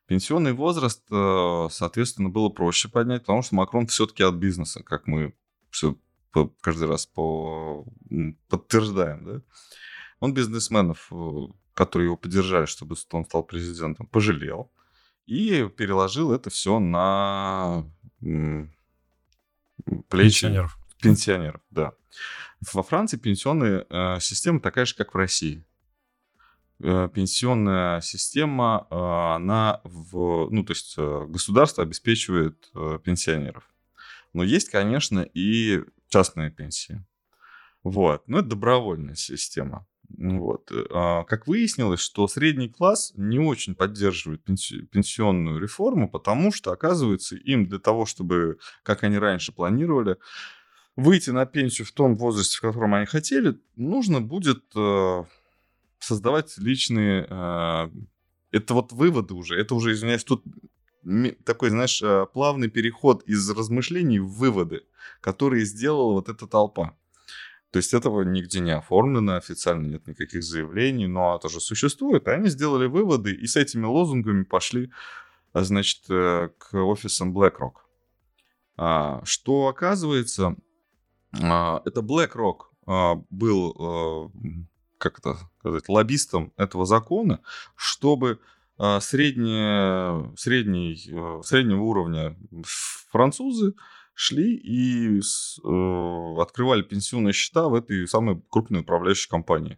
Пенсионный 0.07 0.53
возраст, 0.53 1.03
э, 1.11 1.67
соответственно, 1.71 2.29
было 2.29 2.49
проще 2.49 2.89
поднять, 2.89 3.21
потому 3.21 3.41
что 3.41 3.55
Макрон 3.55 3.87
все-таки 3.87 4.23
от 4.23 4.35
бизнеса, 4.35 4.83
как 4.83 5.07
мы 5.07 5.33
все 5.71 5.97
каждый 6.61 6.87
раз 6.87 7.05
по, 7.05 7.85
подтверждаем. 8.49 9.25
Да? 9.25 9.41
Он 10.19 10.33
бизнесменов, 10.33 11.07
э, 11.11 11.47
которые 11.73 12.07
его 12.07 12.17
поддержали, 12.17 12.65
чтобы 12.65 12.95
он 13.11 13.25
стал 13.25 13.43
президентом, 13.43 14.05
пожалел 14.07 14.71
и 15.25 15.67
переложил 15.75 16.31
это 16.33 16.49
все 16.49 16.79
на 16.79 17.83
плечи 20.09 20.41
пенсионеров. 20.41 20.77
Пенсионеров, 21.01 21.61
да. 21.71 21.93
Во 22.73 22.83
Франции 22.83 23.17
пенсионная 23.17 23.85
э, 23.89 24.19
система 24.19 24.59
такая 24.59 24.85
же, 24.85 24.95
как 24.95 25.13
в 25.13 25.17
России. 25.17 25.63
Э, 26.81 27.07
пенсионная 27.13 28.01
система, 28.01 28.85
э, 28.89 28.95
она 28.95 29.79
в, 29.85 30.49
ну, 30.51 30.63
то 30.65 30.71
есть 30.73 30.95
э, 30.97 31.25
государство 31.29 31.83
обеспечивает 31.83 32.69
пенсионеров. 33.03 33.69
Но 34.33 34.43
есть, 34.43 34.69
конечно, 34.69 35.21
и 35.21 35.83
частные 36.09 36.51
пенсии. 36.51 37.05
Вот. 37.83 38.27
Но 38.27 38.39
это 38.39 38.49
добровольная 38.49 39.15
система. 39.15 39.87
Вот. 40.09 40.69
А, 40.91 41.23
как 41.23 41.47
выяснилось, 41.47 42.01
что 42.01 42.27
средний 42.27 42.67
класс 42.67 43.13
не 43.15 43.39
очень 43.39 43.75
поддерживает 43.75 44.43
пенсионную 44.43 45.59
реформу, 45.59 46.09
потому 46.09 46.51
что, 46.51 46.71
оказывается, 46.71 47.37
им 47.37 47.67
для 47.67 47.79
того, 47.79 48.05
чтобы, 48.05 48.59
как 48.83 49.03
они 49.03 49.17
раньше 49.17 49.53
планировали, 49.53 50.17
выйти 50.97 51.29
на 51.29 51.45
пенсию 51.45 51.87
в 51.87 51.91
том 51.93 52.15
возрасте, 52.15 52.57
в 52.57 52.61
котором 52.61 52.93
они 52.93 53.05
хотели, 53.05 53.57
нужно 53.75 54.19
будет 54.19 54.63
создавать 56.05 56.57
личные... 56.57 57.27
Э, 57.29 57.89
это 58.51 58.73
вот 58.73 58.93
выводы 58.93 59.33
уже, 59.33 59.59
это 59.59 59.75
уже, 59.75 59.91
извиняюсь, 59.91 60.23
тут 60.23 60.43
такой, 61.43 61.69
знаешь, 61.69 62.01
э, 62.01 62.25
плавный 62.33 62.69
переход 62.69 63.23
из 63.23 63.49
размышлений 63.49 64.19
в 64.19 64.29
выводы, 64.29 64.83
которые 65.21 65.65
сделала 65.65 66.13
вот 66.13 66.29
эта 66.29 66.47
толпа. 66.47 66.95
То 67.71 67.77
есть 67.77 67.93
этого 67.93 68.21
нигде 68.21 68.61
не 68.61 68.71
оформлено, 68.71 69.35
официально 69.35 69.85
нет 69.85 70.07
никаких 70.07 70.43
заявлений, 70.43 71.07
но 71.07 71.35
это 71.35 71.49
же 71.49 71.59
существует. 71.59 72.27
И 72.27 72.31
они 72.31 72.47
сделали 72.47 72.87
выводы 72.87 73.33
и 73.33 73.45
с 73.47 73.57
этими 73.57 73.85
лозунгами 73.85 74.43
пошли, 74.43 74.91
а, 75.51 75.63
значит, 75.63 76.03
э, 76.09 76.49
к 76.57 76.73
офисам 76.73 77.37
BlackRock. 77.37 77.73
А, 78.77 79.21
что 79.25 79.67
оказывается, 79.67 80.55
а, 81.41 81.81
это 81.83 82.01
BlackRock 82.01 83.25
был, 83.29 84.31
как 85.05 85.19
это 85.19 85.37
сказать, 85.59 85.87
лоббистом 85.87 86.51
этого 86.57 86.85
закона, 86.85 87.41
чтобы 87.75 88.39
средние, 88.99 90.35
средний, 90.35 90.95
среднего 91.43 91.81
уровня 91.81 92.35
французы 93.09 93.73
шли 94.15 94.55
и 94.55 95.19
э, 95.19 96.41
открывали 96.41 96.81
пенсионные 96.81 97.33
счета 97.33 97.67
в 97.67 97.75
этой 97.75 98.07
самой 98.07 98.41
крупной 98.49 98.81
управляющей 98.81 99.29
компании. 99.29 99.77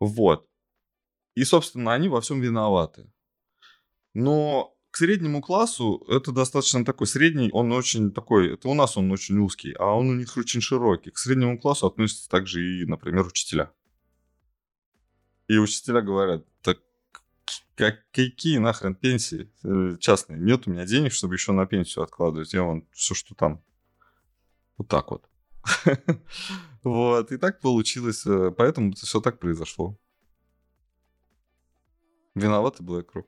Вот. 0.00 0.48
И, 1.34 1.44
собственно, 1.44 1.92
они 1.92 2.08
во 2.08 2.20
всем 2.20 2.40
виноваты. 2.40 3.12
Но 4.14 4.74
к 4.90 4.96
среднему 4.96 5.42
классу 5.42 6.04
это 6.08 6.32
достаточно 6.32 6.84
такой 6.84 7.06
средний, 7.06 7.50
он 7.52 7.70
очень 7.72 8.12
такой, 8.12 8.54
это 8.54 8.68
у 8.68 8.74
нас 8.74 8.96
он 8.96 9.12
очень 9.12 9.38
узкий, 9.38 9.74
а 9.78 9.94
он 9.94 10.08
у 10.08 10.14
них 10.14 10.34
очень 10.36 10.60
широкий. 10.60 11.10
К 11.10 11.18
среднему 11.18 11.58
классу 11.58 11.86
относятся 11.86 12.30
также 12.30 12.64
и, 12.64 12.86
например, 12.86 13.26
учителя. 13.26 13.72
И 15.48 15.58
учителя 15.58 16.00
говорят, 16.00 16.44
так 16.62 16.78
как, 17.76 18.10
какие 18.10 18.58
нахрен 18.58 18.94
пенсии 18.94 19.52
э, 19.62 19.96
частные? 19.98 20.40
Нет 20.40 20.66
у 20.66 20.70
меня 20.70 20.86
денег, 20.86 21.12
чтобы 21.12 21.34
еще 21.34 21.52
на 21.52 21.66
пенсию 21.66 22.04
откладывать. 22.04 22.52
Я 22.54 22.62
вон 22.62 22.86
все, 22.92 23.14
что 23.14 23.34
там. 23.34 23.62
Вот 24.76 24.88
так 24.88 25.10
вот. 25.10 25.28
Вот, 26.82 27.32
и 27.32 27.36
так 27.36 27.60
получилось. 27.60 28.24
Э, 28.26 28.52
поэтому 28.56 28.90
это 28.90 29.04
все 29.04 29.20
так 29.20 29.40
произошло. 29.40 29.98
Виноваты 32.36 32.84
BlackRock. 32.84 33.26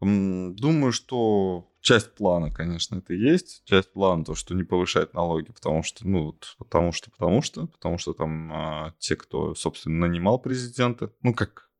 Думаю, 0.00 0.92
что 0.92 1.70
часть 1.84 2.14
плана, 2.14 2.50
конечно, 2.50 2.96
это 2.96 3.12
и 3.12 3.18
есть. 3.18 3.62
Часть 3.64 3.92
плана 3.92 4.24
то, 4.24 4.34
что 4.34 4.54
не 4.54 4.64
повышать 4.64 5.12
налоги, 5.12 5.52
потому 5.52 5.82
что, 5.82 6.08
ну, 6.08 6.36
потому 6.58 6.92
что, 6.92 7.10
потому 7.10 7.42
что, 7.42 7.66
потому 7.66 7.98
что 7.98 8.14
там 8.14 8.52
а, 8.52 8.94
те, 8.98 9.16
кто, 9.16 9.54
собственно, 9.54 10.08
нанимал 10.08 10.38
президента, 10.38 11.12
ну, 11.22 11.34
как 11.34 11.70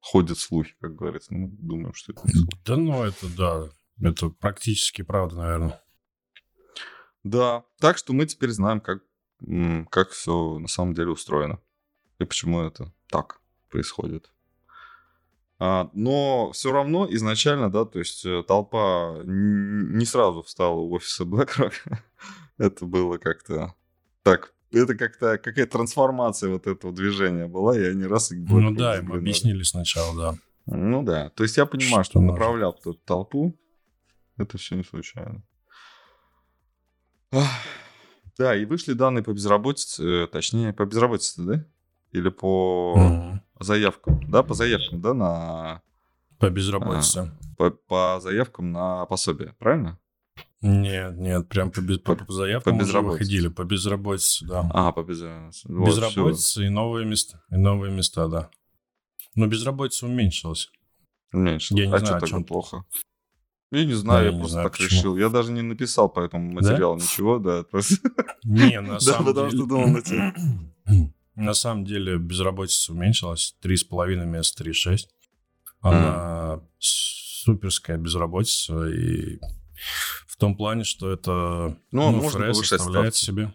ходят 0.00 0.38
слухи, 0.38 0.74
как 0.80 0.96
говорится. 0.96 1.32
Ну, 1.32 1.48
думаем, 1.48 1.94
что 1.94 2.12
это 2.12 2.22
не 2.24 2.32
слухи. 2.32 2.58
Да 2.64 2.76
ну, 2.76 3.04
это 3.04 3.36
да. 3.36 3.70
Это 4.00 4.28
практически 4.30 5.02
правда, 5.02 5.36
наверное. 5.36 5.80
Да, 7.22 7.64
так 7.78 7.98
что 7.98 8.12
мы 8.12 8.26
теперь 8.26 8.50
знаем, 8.50 8.80
как, 8.80 9.02
как 9.90 10.10
все 10.10 10.58
на 10.58 10.68
самом 10.68 10.94
деле 10.94 11.10
устроено. 11.10 11.60
И 12.18 12.24
почему 12.24 12.62
это 12.62 12.92
так 13.08 13.40
происходит. 13.70 14.30
А, 15.58 15.90
но 15.94 16.52
все 16.52 16.70
равно 16.70 17.06
изначально, 17.10 17.70
да, 17.70 17.84
то 17.84 17.98
есть 17.98 18.26
э, 18.26 18.42
толпа 18.46 19.22
не 19.24 20.04
сразу 20.04 20.42
встала 20.42 20.74
у 20.74 20.92
офиса 20.92 21.24
BlackRock. 21.24 21.72
это 22.58 22.84
было 22.84 23.16
как-то 23.16 23.74
так 24.22 24.52
это 24.72 24.94
как-то 24.94 25.38
какая-то 25.38 25.72
трансформация 25.72 26.50
вот 26.50 26.66
этого 26.66 26.92
движения 26.92 27.46
была, 27.46 27.78
и 27.78 27.84
они 27.84 28.04
раз 28.04 28.32
и 28.32 28.36
Ну 28.36 28.74
да, 28.74 28.98
им 28.98 29.12
объяснили 29.12 29.62
сначала, 29.62 30.14
да. 30.16 30.38
Ну 30.66 31.02
да, 31.02 31.30
то 31.30 31.44
есть 31.44 31.56
я 31.56 31.64
понимаю, 31.64 32.04
что, 32.04 32.12
что 32.12 32.20
направлял 32.20 32.72
эту 32.72 32.94
толпу, 32.94 33.56
это 34.36 34.58
все 34.58 34.74
не 34.74 34.82
случайно. 34.82 35.42
Да, 38.38 38.54
и 38.54 38.66
вышли 38.66 38.92
данные 38.92 39.22
по 39.22 39.32
безработице, 39.32 40.04
э, 40.04 40.26
точнее, 40.26 40.74
по 40.74 40.84
безработице, 40.84 41.42
да? 41.42 41.64
Или 42.16 42.30
по 42.30 42.94
угу. 42.94 43.40
заявкам, 43.60 44.30
да, 44.30 44.42
по 44.42 44.54
заявкам, 44.54 45.02
да, 45.02 45.12
на... 45.12 45.82
По 46.38 46.48
безработице. 46.48 47.30
А, 47.30 47.54
по, 47.58 47.70
по 47.70 48.20
заявкам 48.22 48.72
на 48.72 49.04
пособие, 49.04 49.54
правильно? 49.58 49.98
Нет, 50.62 51.18
нет, 51.18 51.46
прям 51.48 51.70
по, 51.70 51.80
без, 51.82 51.98
по, 51.98 52.16
по 52.16 52.32
заявкам 52.32 52.78
по 52.78 52.84
уже 52.84 53.00
выходили, 53.00 53.48
по 53.48 53.64
безработице, 53.64 54.46
да. 54.46 54.70
А, 54.72 54.92
по 54.92 55.02
безработице. 55.02 55.68
Вот, 55.68 55.88
безработица 55.88 56.42
все. 56.42 56.62
и 56.62 56.68
новые 56.70 57.04
места, 57.04 57.42
и 57.50 57.56
новые 57.56 57.92
места, 57.92 58.28
да. 58.28 58.48
Но 59.34 59.46
безработица 59.46 60.06
уменьшилась. 60.06 60.70
Уменьшилась. 61.34 61.82
Я 61.82 61.86
не 61.86 61.94
а 61.94 61.98
знаю, 61.98 62.26
что 62.26 62.38
так 62.38 62.46
плохо? 62.46 62.84
Я 63.72 63.84
не 63.84 63.92
знаю, 63.92 64.20
да, 64.20 64.26
я, 64.26 64.30
я 64.30 64.38
просто 64.38 64.52
знаю, 64.52 64.70
так 64.70 64.78
почему. 64.78 64.88
решил. 64.88 65.16
Я 65.18 65.28
даже 65.28 65.52
не 65.52 65.60
написал 65.60 66.08
по 66.08 66.20
этому 66.20 66.50
материалу 66.50 66.96
да? 66.96 67.04
ничего, 67.04 67.38
да. 67.38 67.62
Просто... 67.64 67.96
Не, 68.42 68.80
на 68.80 69.00
самом 69.00 69.34
деле... 69.34 69.34
потому 69.34 69.50
что 69.50 69.66
думал 69.66 69.88
на 69.88 70.00
тебя. 70.00 70.34
На 71.36 71.54
самом 71.54 71.84
деле 71.84 72.18
безработица 72.18 72.92
уменьшилась. 72.92 73.54
3,5 73.62 74.22
вместо 74.22 74.64
3,6. 74.64 75.00
Она 75.80 76.60
суперская 76.78 77.98
безработица, 77.98 78.86
и 78.86 79.38
в 80.26 80.36
том 80.36 80.56
плане, 80.56 80.84
что 80.84 81.12
это 81.12 81.78
ну, 81.92 82.10
ну, 82.10 82.22
можно 82.22 82.52
ФРС 82.52 82.72
оставляет 82.72 83.14
ставки. 83.14 83.24
себе. 83.24 83.54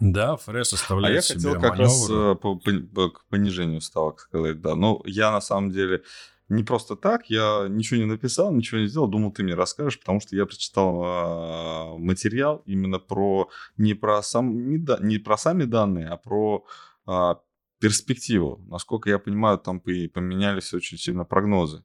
Да, 0.00 0.36
ФРС 0.36 0.72
оставляет 0.72 1.12
а 1.12 1.16
я 1.16 1.34
хотел 1.34 1.52
как 1.54 1.78
маневры. 1.78 1.84
раз 1.84 2.10
э, 2.10 2.34
по, 2.34 2.56
по, 2.56 3.10
к 3.10 3.24
понижению 3.28 3.80
ставок 3.80 4.20
сказать, 4.20 4.60
да. 4.60 4.74
Но 4.74 5.00
я 5.06 5.30
на 5.30 5.40
самом 5.40 5.70
деле 5.70 6.02
не 6.52 6.64
просто 6.64 6.96
так, 6.96 7.30
я 7.30 7.66
ничего 7.68 8.00
не 8.00 8.06
написал, 8.06 8.52
ничего 8.52 8.80
не 8.80 8.86
сделал, 8.86 9.08
думал, 9.08 9.32
ты 9.32 9.42
мне 9.42 9.54
расскажешь, 9.54 9.98
потому 9.98 10.20
что 10.20 10.36
я 10.36 10.44
прочитал 10.44 11.02
э, 11.02 11.98
материал 11.98 12.62
именно 12.66 12.98
про 12.98 13.48
не 13.78 13.94
про 13.94 14.22
сам 14.22 14.68
не, 14.68 14.78
да, 14.78 14.98
не 15.00 15.18
про 15.18 15.38
сами 15.38 15.64
данные, 15.64 16.08
а 16.08 16.16
про 16.16 16.64
э, 17.08 17.34
перспективу. 17.80 18.62
Насколько 18.68 19.08
я 19.08 19.18
понимаю, 19.18 19.58
там 19.58 19.80
поменялись 19.80 20.74
очень 20.74 20.98
сильно 20.98 21.24
прогнозы. 21.24 21.84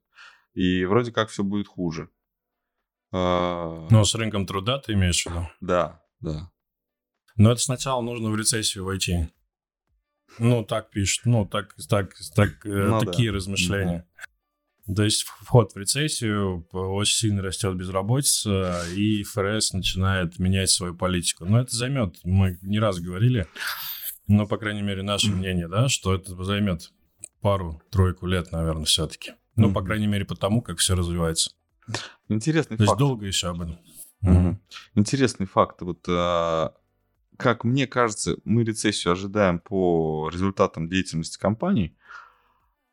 И 0.53 0.85
вроде 0.85 1.11
как 1.11 1.29
все 1.29 1.43
будет 1.43 1.67
хуже. 1.67 2.09
А, 3.11 3.87
Но 3.89 4.03
с 4.03 4.15
рынком 4.15 4.45
труда 4.45 4.79
ты 4.79 4.93
имеешь 4.93 5.23
в 5.23 5.29
виду? 5.29 5.47
Да, 5.61 6.03
да. 6.19 6.51
Но 7.35 7.51
это 7.51 7.61
сначала 7.61 8.01
нужно 8.01 8.29
в 8.29 8.35
рецессию 8.35 8.83
войти. 8.83 9.29
Ну, 10.39 10.63
так 10.63 10.89
пишут, 10.89 11.25
ну, 11.25 11.45
так, 11.45 11.73
так, 11.89 12.13
так 12.35 12.65
э, 12.65 12.69
ну, 12.69 12.99
такие 12.99 13.31
да. 13.31 13.37
размышления. 13.37 14.05
Mm-hmm. 14.07 14.36
То 14.95 15.03
есть 15.03 15.23
вход 15.23 15.73
в 15.73 15.77
рецессию, 15.77 16.65
очень 16.71 17.15
сильно 17.15 17.41
растет 17.41 17.75
безработица, 17.75 18.83
и 18.95 19.23
ФРС 19.23 19.73
начинает 19.73 20.39
менять 20.39 20.69
свою 20.69 20.95
политику. 20.95 21.45
Но 21.45 21.59
это 21.59 21.75
займет, 21.75 22.17
мы 22.23 22.57
не 22.61 22.79
раз 22.79 22.99
говорили, 22.99 23.47
но, 24.27 24.47
по 24.47 24.57
крайней 24.57 24.81
мере, 24.81 25.03
наше 25.03 25.31
мнение, 25.31 25.67
да, 25.67 25.89
что 25.89 26.13
это 26.13 26.41
займет 26.43 26.91
пару-тройку 27.41 28.27
лет, 28.27 28.51
наверное, 28.51 28.85
все-таки. 28.85 29.33
Ну, 29.55 29.69
mm-hmm. 29.69 29.73
по 29.73 29.81
крайней 29.81 30.07
мере, 30.07 30.25
потому 30.25 30.61
как 30.61 30.77
все 30.79 30.95
развивается. 30.95 31.51
Интересный 32.29 32.77
То 32.77 32.85
факт. 32.85 32.99
есть 32.99 32.99
долго 32.99 33.25
еще 33.25 33.49
об 33.49 33.61
этом. 33.61 34.59
Интересный 34.95 35.45
факт. 35.45 35.81
Вот 35.81 36.05
а, 36.09 36.73
как 37.37 37.63
мне 37.63 37.87
кажется, 37.87 38.37
мы 38.43 38.63
рецессию 38.63 39.13
ожидаем 39.13 39.59
по 39.59 40.29
результатам 40.31 40.87
деятельности 40.87 41.37
компаний, 41.37 41.95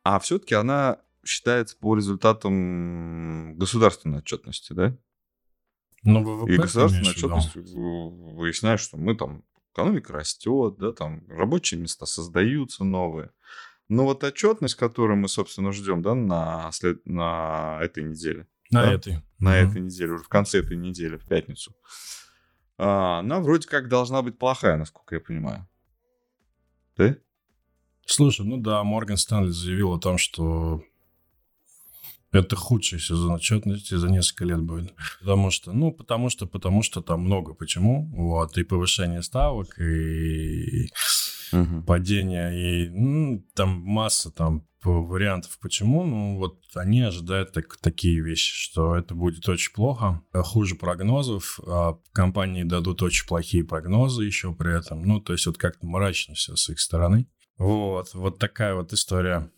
а 0.03 0.19
все-таки 0.21 0.55
она 0.55 0.99
считается 1.27 1.77
по 1.77 1.97
результатам 1.97 3.57
государственной 3.57 4.19
отчетности, 4.19 4.73
да? 4.73 4.97
Ну, 6.03 6.23
ВВП, 6.23 6.53
И 6.53 6.57
государственная 6.57 7.13
отчетность 7.13 7.55
выясняет, 7.55 8.81
что 8.81 8.97
мы 8.97 9.15
там, 9.15 9.43
экономика 9.73 10.13
растет, 10.13 10.77
да, 10.79 10.93
там 10.93 11.27
рабочие 11.29 11.81
места 11.81 12.07
создаются 12.07 12.85
новые. 12.85 13.31
Но 13.89 14.05
вот 14.05 14.25
отчетность, 14.25 14.77
которую 14.77 15.19
мы, 15.19 15.29
собственно, 15.29 15.73
ждем, 15.73 16.03
да, 16.03 16.15
на, 16.15 16.71
след... 16.73 17.05
на 17.07 17.79
этой 17.83 18.05
неделе, 18.05 18.47
на 18.71 18.83
да? 18.83 18.93
этой. 18.93 19.23
На 19.39 19.61
mm-hmm. 19.61 19.71
этой 19.71 19.81
неделе, 19.83 20.13
уже 20.13 20.25
в 20.25 20.29
конце 20.29 20.61
этой 20.61 20.77
недели, 20.77 21.17
в 21.17 21.27
пятницу. 21.27 21.75
А, 22.79 23.21
она 23.21 23.41
вроде 23.41 23.69
как 23.69 23.89
должна 23.89 24.23
быть 24.23 24.39
плохая, 24.39 24.77
насколько 24.77 25.15
я 25.15 25.21
понимаю. 25.21 25.69
Да? 26.97 27.17
Слушай, 28.07 28.47
ну 28.47 28.59
да, 28.59 28.83
Морган 28.85 29.17
Стэнли 29.17 29.51
заявил 29.51 29.93
о 29.93 29.99
том, 29.99 30.19
что 30.19 30.83
Это 32.35 32.57
худший 32.57 32.99
сезон 32.99 33.35
отчетности 33.35 33.95
за 33.95 34.09
несколько 34.09 34.45
лет 34.45 34.61
будет. 34.61 34.93
Потому 35.21 35.51
что, 35.51 35.73
ну, 35.73 35.93
потому 35.93 36.31
что, 36.31 36.47
потому 36.47 36.83
что 36.83 37.01
там 37.01 37.21
много 37.21 37.55
почему. 37.55 38.11
Вот, 38.13 38.59
и 38.59 38.65
повышение 38.65 39.23
ставок, 39.23 39.79
и 39.79 40.89
угу. 41.53 41.83
падение, 41.87 42.87
и 42.87 42.89
ну, 42.91 43.45
там 43.55 43.81
масса 43.81 44.31
там 44.31 44.67
вариантов 44.83 45.59
почему. 45.61 46.05
Ну, 46.05 46.37
вот 46.37 46.59
они 46.75 47.03
ожидают 47.03 47.53
так, 47.53 47.77
такие 47.77 48.21
вещи, 48.21 48.53
что 48.55 48.97
это 48.97 49.15
будет 49.15 49.49
очень 49.49 49.73
плохо, 49.73 50.21
хуже 50.33 50.75
прогнозов, 50.75 51.61
а 51.67 51.99
компании 52.13 52.65
дадут 52.65 53.03
очень 53.03 53.27
плохие 53.27 53.65
прогнозы 53.65 54.25
еще 54.25 54.53
при 54.53 54.77
этом. 54.77 55.03
Ну, 55.03 55.21
то 55.21 55.33
есть 55.33 55.47
вот 55.47 55.57
как-то 55.57 55.87
мрачно 55.87 56.35
все 56.35 56.57
с 56.57 56.69
их 56.69 56.81
стороны. 56.81 57.29
Вот, 57.59 58.13
вот 58.15 58.39
такая 58.39 58.75
вот 58.75 58.93
история. 58.93 59.51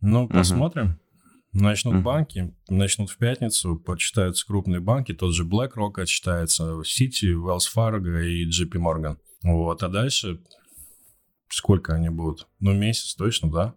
Ну, 0.00 0.28
посмотрим. 0.28 0.86
Угу. 0.86 1.07
Начнут 1.52 1.94
mm-hmm. 1.94 2.02
банки, 2.02 2.54
начнут 2.68 3.10
в 3.10 3.16
пятницу, 3.16 3.76
почитаются 3.76 4.46
крупные 4.46 4.80
банки, 4.80 5.14
тот 5.14 5.34
же 5.34 5.44
BlackRock 5.44 6.00
отчитается, 6.00 6.80
Citi, 6.82 7.32
Wells 7.32 7.64
Fargo 7.74 8.22
и 8.22 8.48
JP 8.48 8.72
Morgan. 8.72 9.16
Вот, 9.42 9.82
а 9.82 9.88
дальше 9.88 10.40
сколько 11.48 11.94
они 11.94 12.10
будут? 12.10 12.46
Ну, 12.60 12.74
месяц 12.74 13.14
точно, 13.14 13.50
да? 13.50 13.74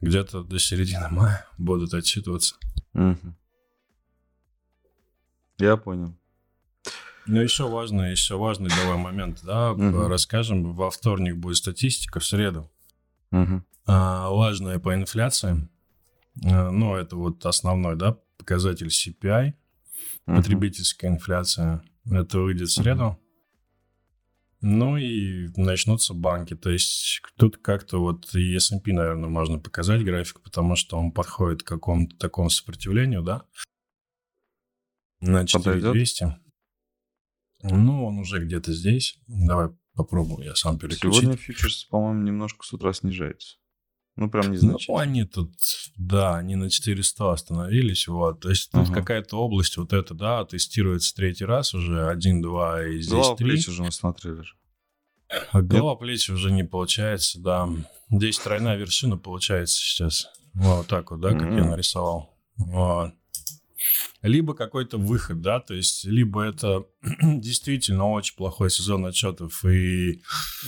Где-то 0.00 0.44
до 0.44 0.58
середины 0.58 1.08
мая 1.10 1.46
будут 1.56 1.94
отчитываться. 1.94 2.56
Mm-hmm. 2.94 3.32
Я 5.58 5.76
понял. 5.76 6.14
Ну, 7.26 7.40
еще 7.40 7.68
важный, 7.68 8.10
еще 8.10 8.36
важный 8.36 8.70
давай 8.70 8.96
момент, 8.96 9.40
да, 9.42 9.72
mm-hmm. 9.72 10.06
расскажем. 10.06 10.74
Во 10.74 10.90
вторник 10.90 11.36
будет 11.36 11.56
статистика, 11.56 12.20
в 12.20 12.24
среду. 12.24 12.70
Mm-hmm. 13.32 13.62
А, 13.86 14.30
важная 14.30 14.78
по 14.78 14.94
инфляции. 14.94 15.68
Ну, 16.42 16.96
это 16.96 17.16
вот 17.16 17.44
основной, 17.46 17.96
да, 17.96 18.18
показатель 18.36 18.88
CPI, 18.88 19.52
uh-huh. 20.26 20.36
потребительская 20.36 21.10
инфляция. 21.10 21.82
Это 22.10 22.40
выйдет 22.40 22.68
в 22.68 22.74
среду. 22.74 23.02
Uh-huh. 23.02 23.16
Ну 24.60 24.96
и 24.96 25.48
начнутся 25.56 26.14
банки. 26.14 26.56
То 26.56 26.70
есть 26.70 27.22
тут 27.36 27.58
как-то 27.58 28.00
вот 28.00 28.34
и 28.34 28.56
S&P, 28.56 28.92
наверное, 28.92 29.28
можно 29.28 29.58
показать 29.58 30.04
график, 30.04 30.40
потому 30.42 30.74
что 30.74 30.98
он 30.98 31.12
подходит 31.12 31.62
к 31.62 31.68
какому-то 31.68 32.16
такому 32.16 32.50
сопротивлению, 32.50 33.22
да? 33.22 33.44
На 35.20 35.46
4200. 35.46 36.36
Ну, 37.62 38.04
он 38.04 38.18
уже 38.18 38.44
где-то 38.44 38.72
здесь. 38.72 39.18
Давай 39.26 39.68
попробую, 39.94 40.44
я 40.44 40.54
сам 40.54 40.78
переключить. 40.78 41.20
Сегодня 41.20 41.36
фьючерс, 41.36 41.84
по-моему, 41.84 42.22
немножко 42.22 42.64
с 42.64 42.72
утра 42.72 42.92
снижается. 42.92 43.58
Ну, 44.18 44.28
прям 44.28 44.50
незначительно. 44.50 44.96
Ну, 44.96 45.00
они 45.00 45.24
тут, 45.24 45.54
да, 45.96 46.36
они 46.36 46.56
на 46.56 46.70
400 46.70 47.32
остановились, 47.32 48.08
вот. 48.08 48.40
То 48.40 48.50
есть 48.50 48.68
тут 48.72 48.88
uh 48.88 48.92
какая-то 48.92 49.36
область 49.36 49.76
вот 49.76 49.92
эта, 49.92 50.12
да, 50.12 50.44
тестируется 50.44 51.14
третий 51.14 51.44
раз 51.44 51.72
уже, 51.72 52.08
один, 52.08 52.42
два 52.42 52.84
и 52.84 52.98
здесь 52.98 53.12
Голова 53.12 53.36
три. 53.36 53.46
плечи 53.46 53.70
уже 53.70 53.82
мы 53.84 53.92
смотрели 53.92 54.42
же. 54.42 54.54
А 55.52 55.62
голова 55.62 55.94
плечи 55.94 56.32
уже 56.32 56.50
не 56.50 56.64
получается, 56.64 57.40
да. 57.40 57.68
Здесь 58.10 58.38
тройная 58.40 58.76
вершина 58.76 59.16
получается 59.16 59.78
сейчас. 59.78 60.28
Вот 60.52 60.88
так 60.88 61.12
вот, 61.12 61.20
да, 61.20 61.30
как 61.30 61.42
mm-hmm. 61.42 61.56
я 61.56 61.64
нарисовал. 61.64 62.36
Вот 62.56 63.12
либо 64.22 64.54
какой-то 64.54 64.98
выход, 64.98 65.40
да, 65.40 65.60
то 65.60 65.74
есть 65.74 66.04
либо 66.04 66.42
это 66.42 66.84
действительно 67.22 68.08
очень 68.10 68.36
плохой 68.36 68.70
сезон 68.70 69.06
отчетов 69.06 69.64
и 69.64 70.22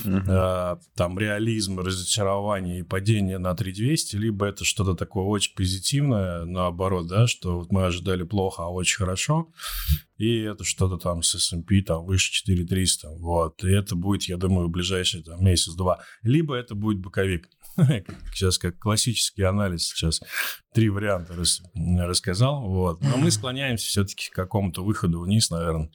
э, 0.05 0.75
там 0.95 1.19
реализм, 1.19 1.79
разочарование 1.79 2.79
и 2.79 2.83
падение 2.83 3.37
на 3.37 3.53
3200, 3.55 4.15
либо 4.15 4.45
это 4.45 4.63
что-то 4.63 4.95
такое 4.95 5.25
очень 5.25 5.55
позитивное, 5.55 6.45
наоборот, 6.45 7.07
да, 7.07 7.27
что 7.27 7.59
вот 7.59 7.71
мы 7.71 7.85
ожидали 7.85 8.23
плохо, 8.23 8.63
а 8.63 8.69
очень 8.69 8.97
хорошо, 8.97 9.51
и 10.17 10.39
это 10.39 10.63
что-то 10.63 10.97
там 10.97 11.23
с 11.23 11.35
S&P 11.35 11.81
там 11.81 12.05
выше 12.05 12.31
4300, 12.31 13.09
вот, 13.17 13.63
и 13.63 13.71
это 13.71 13.95
будет, 13.95 14.23
я 14.23 14.37
думаю, 14.37 14.67
в 14.67 14.71
ближайший 14.71 15.23
там 15.23 15.43
месяц-два, 15.43 15.99
либо 16.23 16.55
это 16.55 16.75
будет 16.75 16.99
боковик. 16.99 17.49
сейчас 18.33 18.57
как 18.57 18.77
классический 18.79 19.43
анализ 19.43 19.83
сейчас 19.87 20.21
три 20.73 20.89
варианта 20.89 21.35
рас, 21.35 21.61
рассказал, 21.75 22.61
вот. 22.61 23.01
Но 23.01 23.17
мы 23.17 23.31
склоняемся 23.31 23.87
все-таки 23.87 24.29
к 24.29 24.33
какому-то 24.33 24.83
выходу 24.83 25.21
вниз, 25.21 25.49
наверное. 25.49 25.91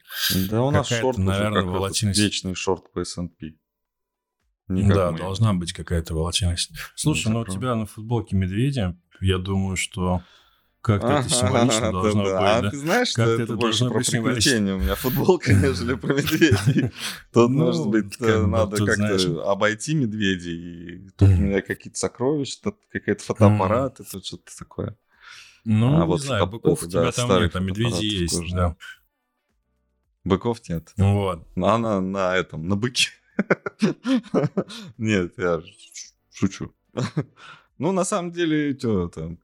Да 0.51 0.63
у 0.63 0.71
нас 0.71 0.89
шорт 0.89 1.19
наверное, 1.19 1.63
уже 1.63 1.71
волатильность. 1.71 2.21
вечный 2.21 2.55
шорт 2.55 2.93
по 2.93 3.01
S&P. 3.01 3.55
да, 4.69 5.13
мы. 5.13 5.19
должна 5.19 5.55
быть 5.55 5.73
какая-то 5.73 6.15
волатильность. 6.15 6.73
Слушай, 6.95 7.33
ну 7.33 7.41
у 7.41 7.47
тебя 7.47 7.75
на 7.75 7.87
футболке 7.87 8.37
медведя, 8.37 8.99
я 9.21 9.39
думаю, 9.39 9.77
что 9.77 10.23
как-то 10.87 11.09
это 11.09 11.29
символично 11.29 11.91
должно 11.91 12.23
быть, 12.23 12.33
А 12.33 12.71
ты 12.71 12.77
знаешь, 12.77 13.09
что 13.09 13.23
это 13.23 13.57
больше 13.57 13.89
про 13.89 13.99
приключения 13.99 14.75
у 14.75 14.79
меня 14.79 14.95
футболка, 14.95 15.53
нежели 15.55 15.95
про 15.95 16.15
медведей. 16.15 16.93
Тут, 17.33 17.51
ну, 17.51 17.65
может 17.65 17.89
быть, 17.89 18.15
э, 18.21 18.47
надо 18.47 18.85
как-то 18.85 19.51
обойти 19.51 19.95
медведей. 19.95 21.11
Тут 21.17 21.29
у 21.29 21.33
меня 21.33 21.61
какие-то 21.63 21.99
сокровища, 21.99 22.59
тут 22.63 22.77
какой-то 22.93 23.25
фотоаппарат, 23.25 24.01
это 24.01 24.25
что-то 24.25 24.57
такое. 24.57 24.97
Ну, 25.65 26.03
а 26.03 26.07
не 26.07 26.19
знаю, 26.19 26.47
быков 26.47 26.85
у 26.85 26.87
тебя 26.87 27.11
там 27.11 27.41
нет, 27.41 27.57
а 27.57 27.61
медведи 27.61 28.05
есть, 28.05 28.55
да. 28.55 28.77
Быков 30.23 30.69
нет. 30.69 30.93
Вот. 30.97 31.47
Она 31.57 32.01
на 32.01 32.37
этом, 32.37 32.69
на 32.69 32.77
быке. 32.77 33.11
Нет, 34.99 35.35
я 35.37 35.63
шучу. 36.33 36.75
Ну, 37.79 37.93
на 37.93 38.05
самом 38.05 38.33
деле, 38.33 38.77
что 38.79 39.09
там, 39.09 39.39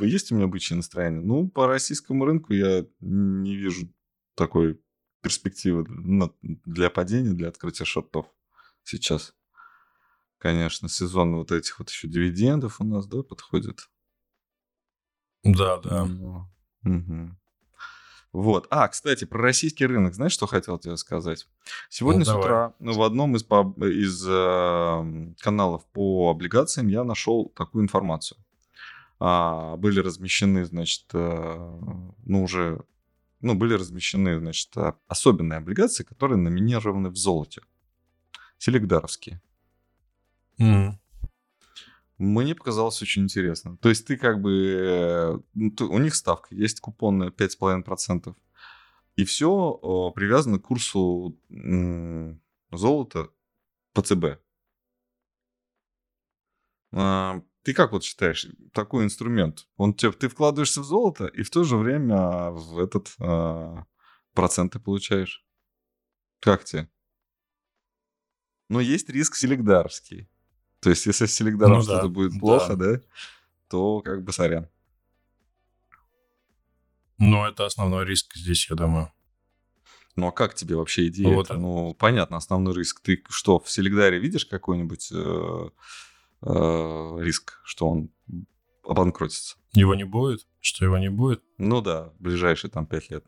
есть 0.00 0.32
у 0.32 0.36
меня 0.36 0.46
бычье 0.46 0.76
настроение? 0.76 1.20
Ну, 1.20 1.48
по 1.48 1.66
российскому 1.66 2.24
рынку 2.24 2.54
я 2.54 2.86
не 3.00 3.56
вижу 3.56 3.92
такой 4.34 4.80
перспективы 5.20 5.86
для 6.64 6.90
падения, 6.90 7.32
для 7.32 7.48
открытия 7.48 7.84
шортов 7.84 8.26
сейчас. 8.82 9.34
Конечно, 10.38 10.88
сезон 10.88 11.36
вот 11.36 11.52
этих 11.52 11.78
вот 11.78 11.90
еще 11.90 12.08
дивидендов 12.08 12.80
у 12.80 12.84
нас, 12.84 13.06
да, 13.06 13.22
подходит? 13.22 13.88
Да, 15.44 15.76
да. 15.78 16.04
Угу. 16.84 17.36
Вот. 18.32 18.66
А, 18.70 18.88
кстати, 18.88 19.24
про 19.26 19.40
российский 19.42 19.84
рынок. 19.84 20.14
Знаешь, 20.14 20.32
что 20.32 20.46
хотел 20.46 20.78
тебе 20.78 20.96
сказать? 20.96 21.46
Сегодня 21.90 22.20
ну, 22.20 22.24
с 22.24 22.34
утра 22.34 22.74
ну, 22.78 22.92
в 22.94 23.02
одном 23.02 23.36
из, 23.36 23.42
из 23.42 24.26
э, 24.26 25.34
каналов 25.40 25.84
по 25.92 26.30
облигациям 26.30 26.88
я 26.88 27.04
нашел 27.04 27.52
такую 27.54 27.84
информацию. 27.84 28.38
А, 29.20 29.76
были 29.76 30.00
размещены, 30.00 30.64
значит, 30.64 31.04
э, 31.12 31.78
ну, 32.24 32.42
уже, 32.42 32.82
ну, 33.42 33.54
были 33.54 33.74
размещены, 33.74 34.38
значит, 34.38 34.70
а, 34.76 34.96
особенные 35.08 35.58
облигации, 35.58 36.02
которые 36.02 36.38
номинированы 36.38 37.10
в 37.10 37.16
золоте. 37.16 37.60
Селегдаровские. 38.58 39.42
Mm 40.58 41.01
мне 42.22 42.54
показалось 42.54 43.02
очень 43.02 43.22
интересно. 43.22 43.76
То 43.78 43.88
есть 43.88 44.06
ты 44.06 44.16
как 44.16 44.40
бы... 44.40 45.42
Ну, 45.54 45.72
у 45.80 45.98
них 45.98 46.14
ставка 46.14 46.54
есть 46.54 46.80
купонная 46.80 47.30
5,5%. 47.30 48.34
И 49.16 49.24
все 49.24 50.12
привязано 50.14 50.58
к 50.58 50.62
курсу 50.62 51.38
золота 52.70 53.30
по 53.92 54.02
ЦБ. 54.02 54.40
А, 56.94 57.42
ты 57.62 57.74
как 57.74 57.92
вот 57.92 58.04
считаешь, 58.04 58.46
такой 58.72 59.04
инструмент, 59.04 59.66
он 59.76 59.94
тебе, 59.94 60.12
ты 60.12 60.28
вкладываешься 60.28 60.80
в 60.80 60.84
золото 60.84 61.26
и 61.26 61.42
в 61.42 61.50
то 61.50 61.64
же 61.64 61.76
время 61.76 62.50
в 62.50 62.78
этот 62.78 63.14
а, 63.18 63.84
процент 64.34 64.72
ты 64.72 64.80
получаешь? 64.80 65.44
Как 66.40 66.64
тебе? 66.64 66.90
Но 68.68 68.80
есть 68.80 69.08
риск 69.10 69.36
селегдарский. 69.36 70.28
То 70.82 70.90
есть, 70.90 71.06
если 71.06 71.26
с 71.26 71.34
Селегдаром 71.34 71.76
ну, 71.76 71.82
что-то 71.82 72.02
да, 72.02 72.08
будет 72.08 72.40
плохо, 72.40 72.74
да. 72.74 72.94
да, 72.94 73.00
то 73.70 74.00
как 74.00 74.24
бы 74.24 74.32
сорян. 74.32 74.68
Ну, 77.18 77.46
это 77.46 77.66
основной 77.66 78.04
риск 78.04 78.34
здесь, 78.34 78.68
я 78.68 78.74
думаю. 78.74 79.12
Ну, 80.16 80.26
а 80.26 80.32
как 80.32 80.54
тебе 80.54 80.74
вообще 80.74 81.06
идея? 81.06 81.34
Вот. 81.36 81.50
Ну, 81.50 81.94
понятно, 81.94 82.36
основной 82.36 82.74
риск. 82.74 83.00
Ты 83.00 83.22
что, 83.30 83.60
в 83.60 83.70
Селегдаре 83.70 84.18
видишь 84.18 84.44
какой-нибудь 84.44 85.10
э, 85.12 85.68
э, 86.42 87.16
риск, 87.20 87.60
что 87.64 87.88
он 87.88 88.10
обанкротится? 88.82 89.56
Его 89.74 89.94
не 89.94 90.04
будет? 90.04 90.48
Что 90.60 90.84
его 90.84 90.98
не 90.98 91.10
будет? 91.10 91.44
Ну 91.58 91.80
да, 91.80 92.12
ближайшие 92.18 92.72
там 92.72 92.86
пять 92.86 93.08
лет. 93.08 93.24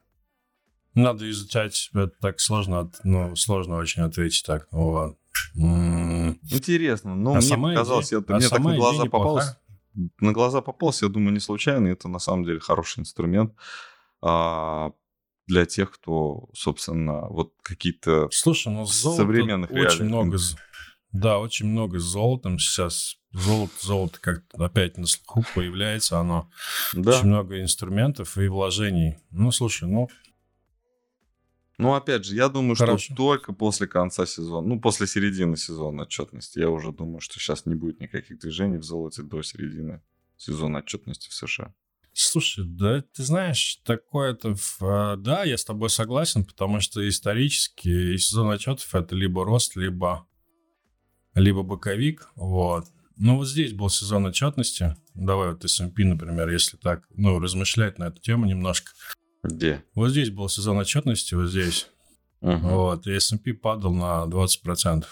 Надо 0.95 1.31
изучать, 1.31 1.91
это 1.95 2.13
так 2.21 2.41
сложно, 2.41 2.91
ну, 3.05 3.37
сложно 3.37 3.77
очень 3.77 4.03
ответить 4.03 4.45
так. 4.45 4.67
Ну, 4.73 4.89
ладно. 4.91 5.17
Интересно. 5.55 7.15
Ну, 7.15 7.35
а 7.35 7.41
мне 7.41 7.57
показалось, 7.57 8.09
идея, 8.09 8.25
я, 8.29 8.35
а 8.35 8.39
мне 8.39 8.49
так 8.49 8.61
на 8.61 8.77
глаза 8.77 9.05
попалось. 9.05 9.57
На 10.21 10.33
глаза 10.33 10.61
попался, 10.61 11.07
я 11.07 11.13
думаю, 11.13 11.33
не 11.33 11.41
случайно. 11.41 11.87
Это 11.89 12.09
на 12.09 12.19
самом 12.19 12.45
деле 12.45 12.59
хороший 12.59 13.01
инструмент 13.01 13.55
а, 14.21 14.91
для 15.47 15.67
тех, 15.67 15.93
кто, 15.93 16.49
собственно, 16.53 17.29
вот 17.29 17.53
какие-то 17.63 18.29
Слушай, 18.33 18.73
ну, 18.73 18.87
современных 18.87 19.71
очень 19.71 20.07
много, 20.07 20.39
да, 21.13 21.39
очень 21.39 21.67
много 21.67 22.01
с 22.01 22.03
золотом 22.03 22.59
сейчас 22.59 23.19
Золото, 23.35 23.75
золото 23.81 24.19
как-то 24.21 24.65
опять 24.65 24.97
на 24.97 25.07
слуху 25.07 25.45
появляется 25.57 26.21
оно. 26.21 26.49
Да. 26.93 27.19
Очень 27.19 27.27
много 27.27 27.61
инструментов 27.61 28.39
и 28.39 28.47
вложений. 28.47 29.17
Ну, 29.33 29.51
слушай, 29.51 29.89
ну, 29.89 30.09
Ну, 31.77 31.95
опять 31.95 32.25
же, 32.25 32.37
я 32.37 32.49
думаю, 32.49 32.77
Хорошо. 32.77 32.99
что 32.99 33.17
только 33.17 33.53
после 33.53 33.87
конца 33.89 34.27
сезона, 34.27 34.67
ну, 34.67 34.81
после 34.81 35.07
середины 35.07 35.57
сезона 35.57 36.03
отчетности, 36.03 36.61
я 36.61 36.71
уже 36.71 36.93
думаю, 36.93 37.21
что 37.21 37.41
сейчас 37.41 37.67
не 37.67 37.75
будет 37.75 38.01
никаких 38.01 38.39
движений 38.39 38.79
в 38.79 38.85
золоте 38.85 39.23
до 39.23 39.43
середины 39.43 40.01
сезона 40.37 40.79
отчетности 40.79 41.29
в 41.29 41.35
США. 41.35 41.75
Слушай, 42.13 42.65
да 42.65 43.03
ты 43.03 43.25
знаешь, 43.25 43.81
такое-то... 43.85 44.55
а, 44.81 45.17
Да, 45.17 45.43
я 45.43 45.59
с 45.59 45.65
тобой 45.65 45.91
согласен, 45.91 46.45
потому 46.45 46.79
что 46.79 47.07
исторически 47.09 48.17
сезон 48.19 48.51
отчетов 48.51 48.95
это 48.95 49.17
либо 49.17 49.45
рост, 49.45 49.75
либо, 49.75 50.25
либо 51.35 51.65
боковик. 51.65 52.29
Вот. 52.37 52.87
Ну 53.17 53.37
вот 53.37 53.49
здесь 53.49 53.73
был 53.73 53.89
сезон 53.89 54.27
отчетности. 54.27 54.97
Давай 55.15 55.51
вот 55.51 55.65
S&P, 55.65 56.05
например, 56.05 56.49
если 56.51 56.77
так, 56.77 57.05
ну, 57.11 57.41
размышлять 57.41 57.99
на 57.99 58.05
эту 58.05 58.21
тему 58.21 58.47
немножко. 58.47 58.93
Где? 59.45 59.85
Вот 59.95 60.09
здесь 60.09 60.31
был 60.31 60.49
сезон 60.49 60.79
отчетности, 60.79 61.35
вот 61.35 61.49
здесь. 61.49 61.89
Мгм. 62.41 62.69
Вот, 62.69 63.07
и 63.07 63.13
S&P 63.13 63.55
падал 63.55 63.95
на 63.95 64.27
20%. 64.27 65.05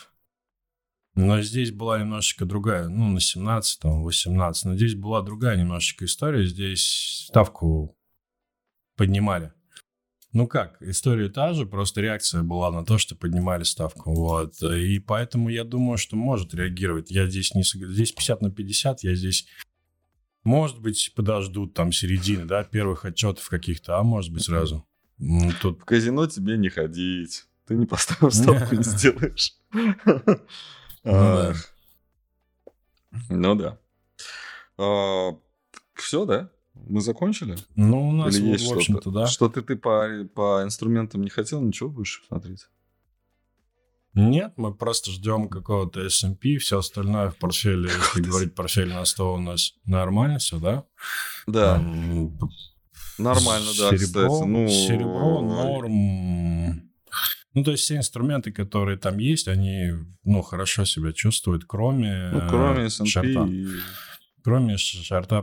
Но 1.14 1.42
здесь 1.42 1.70
была 1.70 2.00
немножечко 2.00 2.46
другая, 2.46 2.88
ну, 2.88 3.08
на 3.08 3.20
17, 3.20 3.80
там, 3.80 4.02
18. 4.02 4.64
Но 4.64 4.76
здесь 4.76 4.94
была 4.94 5.20
другая 5.22 5.58
немножечко 5.58 6.06
история. 6.06 6.46
Здесь 6.46 7.26
ставку 7.28 7.96
поднимали. 8.96 9.52
Ну 10.32 10.46
как, 10.46 10.80
история 10.80 11.28
та 11.28 11.52
же, 11.52 11.66
просто 11.66 12.00
реакция 12.00 12.42
была 12.42 12.70
на 12.70 12.86
то, 12.86 12.96
что 12.96 13.14
поднимали 13.14 13.64
ставку. 13.64 14.14
Вот. 14.14 14.62
И 14.62 14.98
поэтому 14.98 15.50
я 15.50 15.64
думаю, 15.64 15.98
что 15.98 16.16
может 16.16 16.54
реагировать. 16.54 17.10
Я 17.10 17.26
здесь 17.26 17.54
не 17.54 17.62
Здесь 17.62 18.12
50 18.12 18.40
на 18.40 18.50
50, 18.50 19.04
я 19.04 19.14
здесь... 19.14 19.46
Может 20.44 20.80
быть, 20.80 21.12
подождут 21.14 21.74
там 21.74 21.92
середины, 21.92 22.44
да, 22.44 22.64
первых 22.64 23.04
отчетов 23.04 23.48
каких-то, 23.48 23.98
а 23.98 24.02
может 24.02 24.32
быть 24.32 24.44
сразу. 24.44 24.84
М, 25.20 25.52
Тут 25.60 25.80
В 25.80 25.84
казино 25.84 26.26
тебе 26.26 26.56
не 26.58 26.68
ходить. 26.68 27.44
Ты 27.66 27.74
не 27.76 27.86
поставишь 27.86 28.34
ставку, 28.34 28.74
не 28.74 28.82
сделаешь. 28.84 29.54
да. 31.04 31.50
Ах. 31.50 31.74
Ну 33.28 33.54
да. 33.54 33.78
Все, 35.94 36.24
да? 36.24 36.50
Мы 36.74 37.00
закончили? 37.02 37.56
Ну, 37.76 38.08
у 38.08 38.12
нас, 38.12 38.34
в 38.34 38.58
что-то? 38.58 38.74
общем-то, 38.76 39.10
да. 39.10 39.26
Что-то 39.26 39.62
ты 39.62 39.76
по, 39.76 40.62
инструментам 40.64 41.22
не 41.22 41.28
хотел 41.30 41.60
ничего 41.60 41.90
больше 41.90 42.22
смотреть? 42.26 42.66
Нет, 44.14 44.52
мы 44.56 44.74
просто 44.74 45.10
ждем 45.10 45.48
какого-то 45.48 46.00
S&P, 46.00 46.58
все 46.58 46.78
остальное 46.78 47.30
в 47.30 47.36
портфеле, 47.36 47.88
если 47.88 48.20
говорить 48.20 48.54
портфель 48.54 48.92
на 48.92 49.04
100 49.04 49.34
у 49.34 49.38
нас 49.38 49.72
нормально 49.86 50.38
все, 50.38 50.58
да? 50.58 50.84
Да, 51.46 51.76
М, 51.76 52.38
нормально, 53.16 53.68
да, 53.78 53.96
серебро, 53.96 54.28
кстати. 54.30 54.48
Ну, 54.48 54.68
серебро, 54.68 55.40
норм. 55.40 56.92
Ну, 57.54 57.64
то 57.64 57.70
есть 57.70 57.84
все 57.84 57.96
инструменты, 57.96 58.52
которые 58.52 58.98
там 58.98 59.18
есть, 59.18 59.48
они, 59.48 59.92
ну, 60.24 60.42
хорошо 60.42 60.84
себя 60.84 61.12
чувствуют, 61.12 61.64
кроме... 61.66 62.30
Ну, 62.32 62.48
кроме 62.48 62.84
S&P 62.86 63.28
и... 63.48 63.66
Кроме 64.44 64.76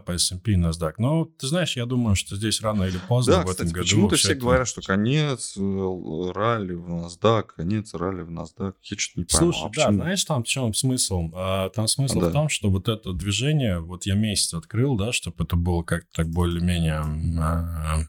по 0.05 0.11
S&P 0.13 0.51
и 0.51 0.55
NASDAQ. 0.55 0.93
Но, 0.97 1.25
ты 1.25 1.47
знаешь, 1.47 1.75
я 1.77 1.85
думаю, 1.85 2.15
что 2.15 2.35
здесь 2.35 2.61
рано 2.61 2.83
или 2.83 2.97
поздно 3.07 3.33
Да, 3.35 3.41
в 3.41 3.45
кстати, 3.45 3.61
этом 3.67 3.73
году... 3.73 3.83
почему-то 3.83 4.15
все 4.17 4.31
это- 4.31 4.41
говорят, 4.41 4.67
что 4.67 4.81
конец 4.81 5.55
э, 5.57 6.31
ралли 6.35 6.73
в 6.73 6.87
NASDAQ, 6.89 7.43
конец 7.55 7.93
ралли 7.93 8.21
в 8.23 8.29
NASDAQ. 8.29 8.73
Я 8.83 8.97
что-то 8.97 9.19
не 9.19 9.25
пойму. 9.25 9.53
Слушай, 9.53 9.59
а 9.59 9.63
да, 9.63 9.69
почему? 9.69 9.93
знаешь, 9.93 10.23
там 10.25 10.43
в 10.43 10.47
чем 10.47 10.73
смысл? 10.73 11.29
А, 11.33 11.69
там 11.69 11.87
смысл 11.87 12.19
Да. 12.19 12.29
в 12.29 12.31
том, 12.33 12.49
что 12.49 12.69
вот 12.69 12.87
это 12.89 13.13
движение, 13.13 13.79
вот 13.79 14.05
я 14.05 14.15
месяц 14.15 14.53
открыл, 14.53 14.97
да, 14.97 15.11
чтобы 15.13 15.43
это 15.43 15.55
было 15.55 15.83
как-то 15.83 16.09
так 16.13 16.29
более-менее 16.29 17.03
а, 17.39 17.99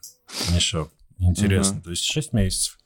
еще 0.53 0.89
интересно. 1.19 1.75
Мгм. 1.75 1.83
То 1.83 1.89
есть 1.91 2.03
6 2.03 2.33
месяцев. 2.33 2.77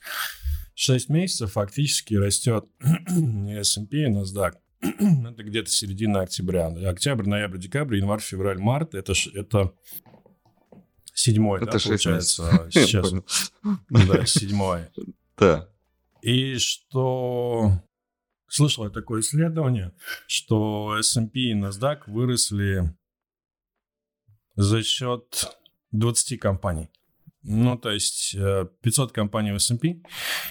6 0.75 1.09
месяцев 1.09 1.53
фактически 1.53 2.13
растет 2.15 2.65
S&P, 2.79 3.97
и 4.03 4.09
NASDAQ. 4.09 4.53
Это 4.99 5.43
где-то 5.43 5.69
середина 5.69 6.21
октября. 6.21 6.67
Октябрь, 6.67 7.27
ноябрь, 7.27 7.57
декабрь, 7.57 7.97
январь, 7.97 8.19
февраль, 8.21 8.59
март. 8.59 8.93
Это, 8.95 9.13
ж- 9.13 9.29
это 9.33 9.73
седьмой, 11.13 11.61
Это 11.61 11.77
да, 11.77 11.79
получается, 11.83 12.67
сейчас. 12.71 13.13
Да, 13.89 14.25
седьмой. 14.25 14.81
Да. 15.37 15.69
И 16.21 16.57
что 16.57 17.81
слышал 18.47 18.83
я 18.85 18.89
такое 18.89 19.21
исследование, 19.21 19.93
что 20.27 20.97
S&P 20.99 21.39
и 21.39 21.53
NASDAQ 21.53 22.03
выросли 22.07 22.93
за 24.55 24.83
счет 24.83 25.55
20 25.91 26.39
компаний. 26.39 26.89
Ну, 27.47 27.77
то 27.77 27.91
есть 27.91 28.33
э, 28.35 28.65
500 28.81 29.11
компаний 29.11 29.51
в 29.51 29.55
S&P 29.57 29.87
и 29.89 30.01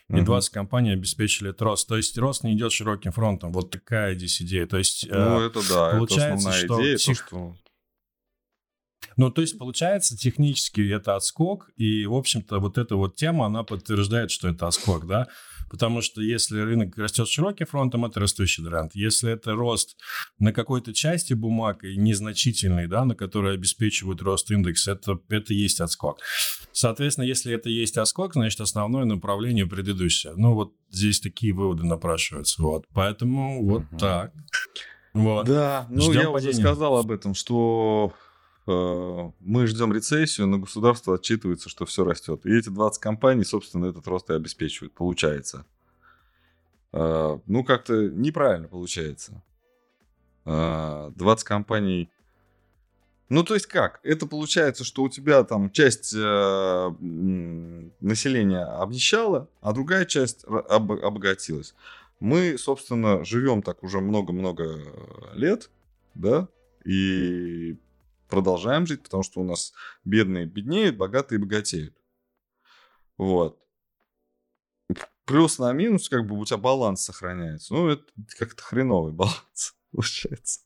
Мгм. 0.08 0.24
20 0.24 0.52
компаний 0.52 0.92
обеспечили 0.92 1.50
этот 1.50 1.62
рост. 1.62 1.88
То 1.88 1.96
есть 1.96 2.16
рост 2.18 2.44
не 2.44 2.52
идет 2.54 2.70
широким 2.72 3.10
фронтом. 3.10 3.52
Вот 3.52 3.70
такая 3.72 4.14
здесь 4.14 4.40
идея. 4.42 4.66
То 4.66 4.78
есть, 4.78 5.04
э, 5.04 5.08
Ну, 5.12 5.40
это 5.40 5.60
да, 5.68 5.88
это 5.88 5.96
получается, 5.96 6.34
основная 6.50 6.64
что 6.66 6.80
идея, 6.82 6.96
то, 6.96 7.02
тех- 7.02 7.26
что... 7.26 7.56
Ну, 9.16 9.30
то 9.30 9.42
есть, 9.42 9.58
получается, 9.58 10.16
технически 10.16 10.80
это 10.92 11.14
отскок, 11.14 11.70
и, 11.76 12.04
в 12.06 12.14
общем-то, 12.14 12.58
вот 12.58 12.78
эта 12.78 12.96
вот 12.96 13.14
тема, 13.16 13.46
она 13.46 13.62
подтверждает, 13.62 14.30
что 14.30 14.48
это 14.48 14.66
отскок, 14.66 15.06
да, 15.06 15.28
потому 15.70 16.00
что 16.02 16.20
если 16.22 16.60
рынок 16.60 16.96
растет 16.98 17.28
широким 17.28 17.66
фронтом, 17.66 18.04
это 18.04 18.20
растущий 18.20 18.64
тренд. 18.64 18.94
Если 18.94 19.32
это 19.32 19.52
рост 19.52 19.96
на 20.38 20.52
какой-то 20.52 20.92
части 20.92 21.34
бумаг 21.34 21.84
и 21.84 21.96
незначительный, 21.96 22.86
да, 22.86 23.04
на 23.04 23.14
который 23.14 23.54
обеспечивает 23.54 24.22
рост 24.22 24.50
индекс, 24.50 24.88
это, 24.88 25.18
это 25.28 25.54
есть 25.54 25.80
отскок. 25.80 26.18
Соответственно, 26.72 27.24
если 27.24 27.52
это 27.54 27.68
есть 27.70 27.96
отскок, 27.98 28.34
значит, 28.34 28.60
основное 28.60 29.04
направление 29.04 29.66
предыдущее. 29.66 30.32
Ну, 30.36 30.54
вот 30.54 30.72
здесь 30.90 31.20
такие 31.20 31.52
выводы 31.52 31.84
напрашиваются, 31.84 32.62
вот. 32.62 32.86
Поэтому 32.92 33.64
вот 33.66 33.82
Мгм. 33.90 33.98
так. 33.98 34.32
Вот. 35.12 35.46
Да, 35.46 35.86
ну 35.90 36.02
Ждем 36.02 36.22
я 36.22 36.30
уже 36.30 36.46
падения. 36.48 36.64
сказал 36.64 36.98
об 36.98 37.10
этом, 37.12 37.34
что 37.34 38.12
мы 38.66 39.66
ждем 39.66 39.92
рецессию, 39.92 40.46
но 40.46 40.58
государство 40.58 41.16
отчитывается, 41.16 41.68
что 41.68 41.84
все 41.84 42.04
растет. 42.04 42.46
И 42.46 42.56
эти 42.56 42.70
20 42.70 43.00
компаний, 43.00 43.44
собственно, 43.44 43.86
этот 43.86 44.06
рост 44.06 44.30
и 44.30 44.34
обеспечивают, 44.34 44.94
получается. 44.94 45.66
Э, 46.94 47.38
ну, 47.46 47.64
как-то 47.64 48.08
неправильно 48.08 48.68
получается. 48.68 49.42
Э, 50.44 51.10
20 51.14 51.44
компаний... 51.44 52.08
Ну, 53.30 53.42
то 53.42 53.54
есть 53.54 53.66
как? 53.66 53.98
Это 54.04 54.26
получается, 54.26 54.84
что 54.84 55.02
у 55.02 55.08
тебя 55.08 55.42
там 55.42 55.70
часть 55.70 56.14
э, 56.14 56.90
населения 58.00 58.64
обнищала, 58.64 59.48
а 59.60 59.72
другая 59.72 60.04
часть 60.04 60.44
обогатилась. 60.44 61.74
Мы, 62.20 62.56
собственно, 62.58 63.24
живем 63.24 63.62
так 63.62 63.82
уже 63.82 64.00
много-много 64.00 64.78
лет, 65.32 65.70
да, 66.14 66.48
и 66.84 67.76
продолжаем 68.34 68.86
жить, 68.86 69.02
потому 69.02 69.22
что 69.22 69.40
у 69.40 69.44
нас 69.44 69.72
бедные 70.04 70.46
беднеют, 70.46 70.96
богатые 70.96 71.38
богатеют. 71.38 71.96
Вот. 73.16 73.60
Плюс 75.24 75.58
на 75.58 75.72
минус, 75.72 76.08
как 76.08 76.26
бы 76.26 76.38
у 76.38 76.44
тебя 76.44 76.58
баланс 76.58 77.02
сохраняется. 77.02 77.72
Ну, 77.72 77.88
это 77.88 78.04
как-то 78.38 78.62
хреновый 78.62 79.12
баланс 79.14 79.74
получается. 79.92 80.60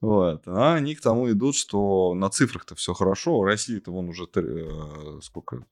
Вот. 0.00 0.46
А 0.46 0.74
они 0.74 0.94
к 0.94 1.00
тому 1.00 1.30
идут, 1.30 1.56
что 1.56 2.14
на 2.14 2.30
цифрах-то 2.30 2.74
все 2.74 2.94
хорошо. 2.94 3.38
У 3.38 3.44
России-то 3.44 3.90
вон 3.90 4.08
уже 4.08 4.28
э, 4.32 5.18
сколько? 5.22 5.66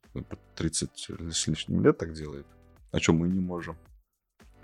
30 0.57 1.11
с 1.31 1.47
лишним 1.47 1.85
лет 1.85 1.99
так 1.99 2.13
делает. 2.13 2.47
А 2.91 2.99
что 2.99 3.13
мы 3.13 3.29
не 3.29 3.41
можем? 3.41 3.77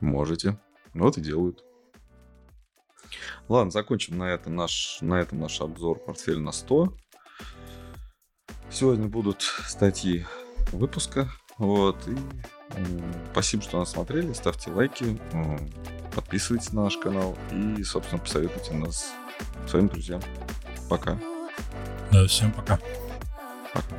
Можете. 0.00 0.58
Ну 0.94 1.04
Вот 1.04 1.18
и 1.18 1.20
делают. 1.20 1.64
Ладно, 3.48 3.70
закончим 3.70 4.18
на 4.18 4.24
этом 4.24 4.54
наш, 4.56 4.98
на 5.00 5.20
этом 5.20 5.40
наш 5.40 5.60
обзор 5.60 5.98
портфель 5.98 6.40
на 6.40 6.52
100. 6.52 6.94
Сегодня 8.70 9.08
будут 9.08 9.42
статьи 9.42 10.24
выпуска. 10.72 11.28
Вот. 11.58 11.96
И 12.08 12.16
спасибо, 13.32 13.62
что 13.62 13.78
нас 13.78 13.92
смотрели. 13.92 14.32
Ставьте 14.32 14.70
лайки, 14.70 15.18
подписывайтесь 16.14 16.72
на 16.72 16.84
наш 16.84 16.96
канал 16.96 17.36
и, 17.52 17.82
собственно, 17.84 18.20
посоветуйте 18.20 18.74
нас 18.74 19.12
своим 19.68 19.88
друзьям. 19.88 20.20
Пока. 20.88 21.18
Да, 22.10 22.26
всем 22.26 22.52
пока. 22.52 22.78
Пока. 23.72 23.96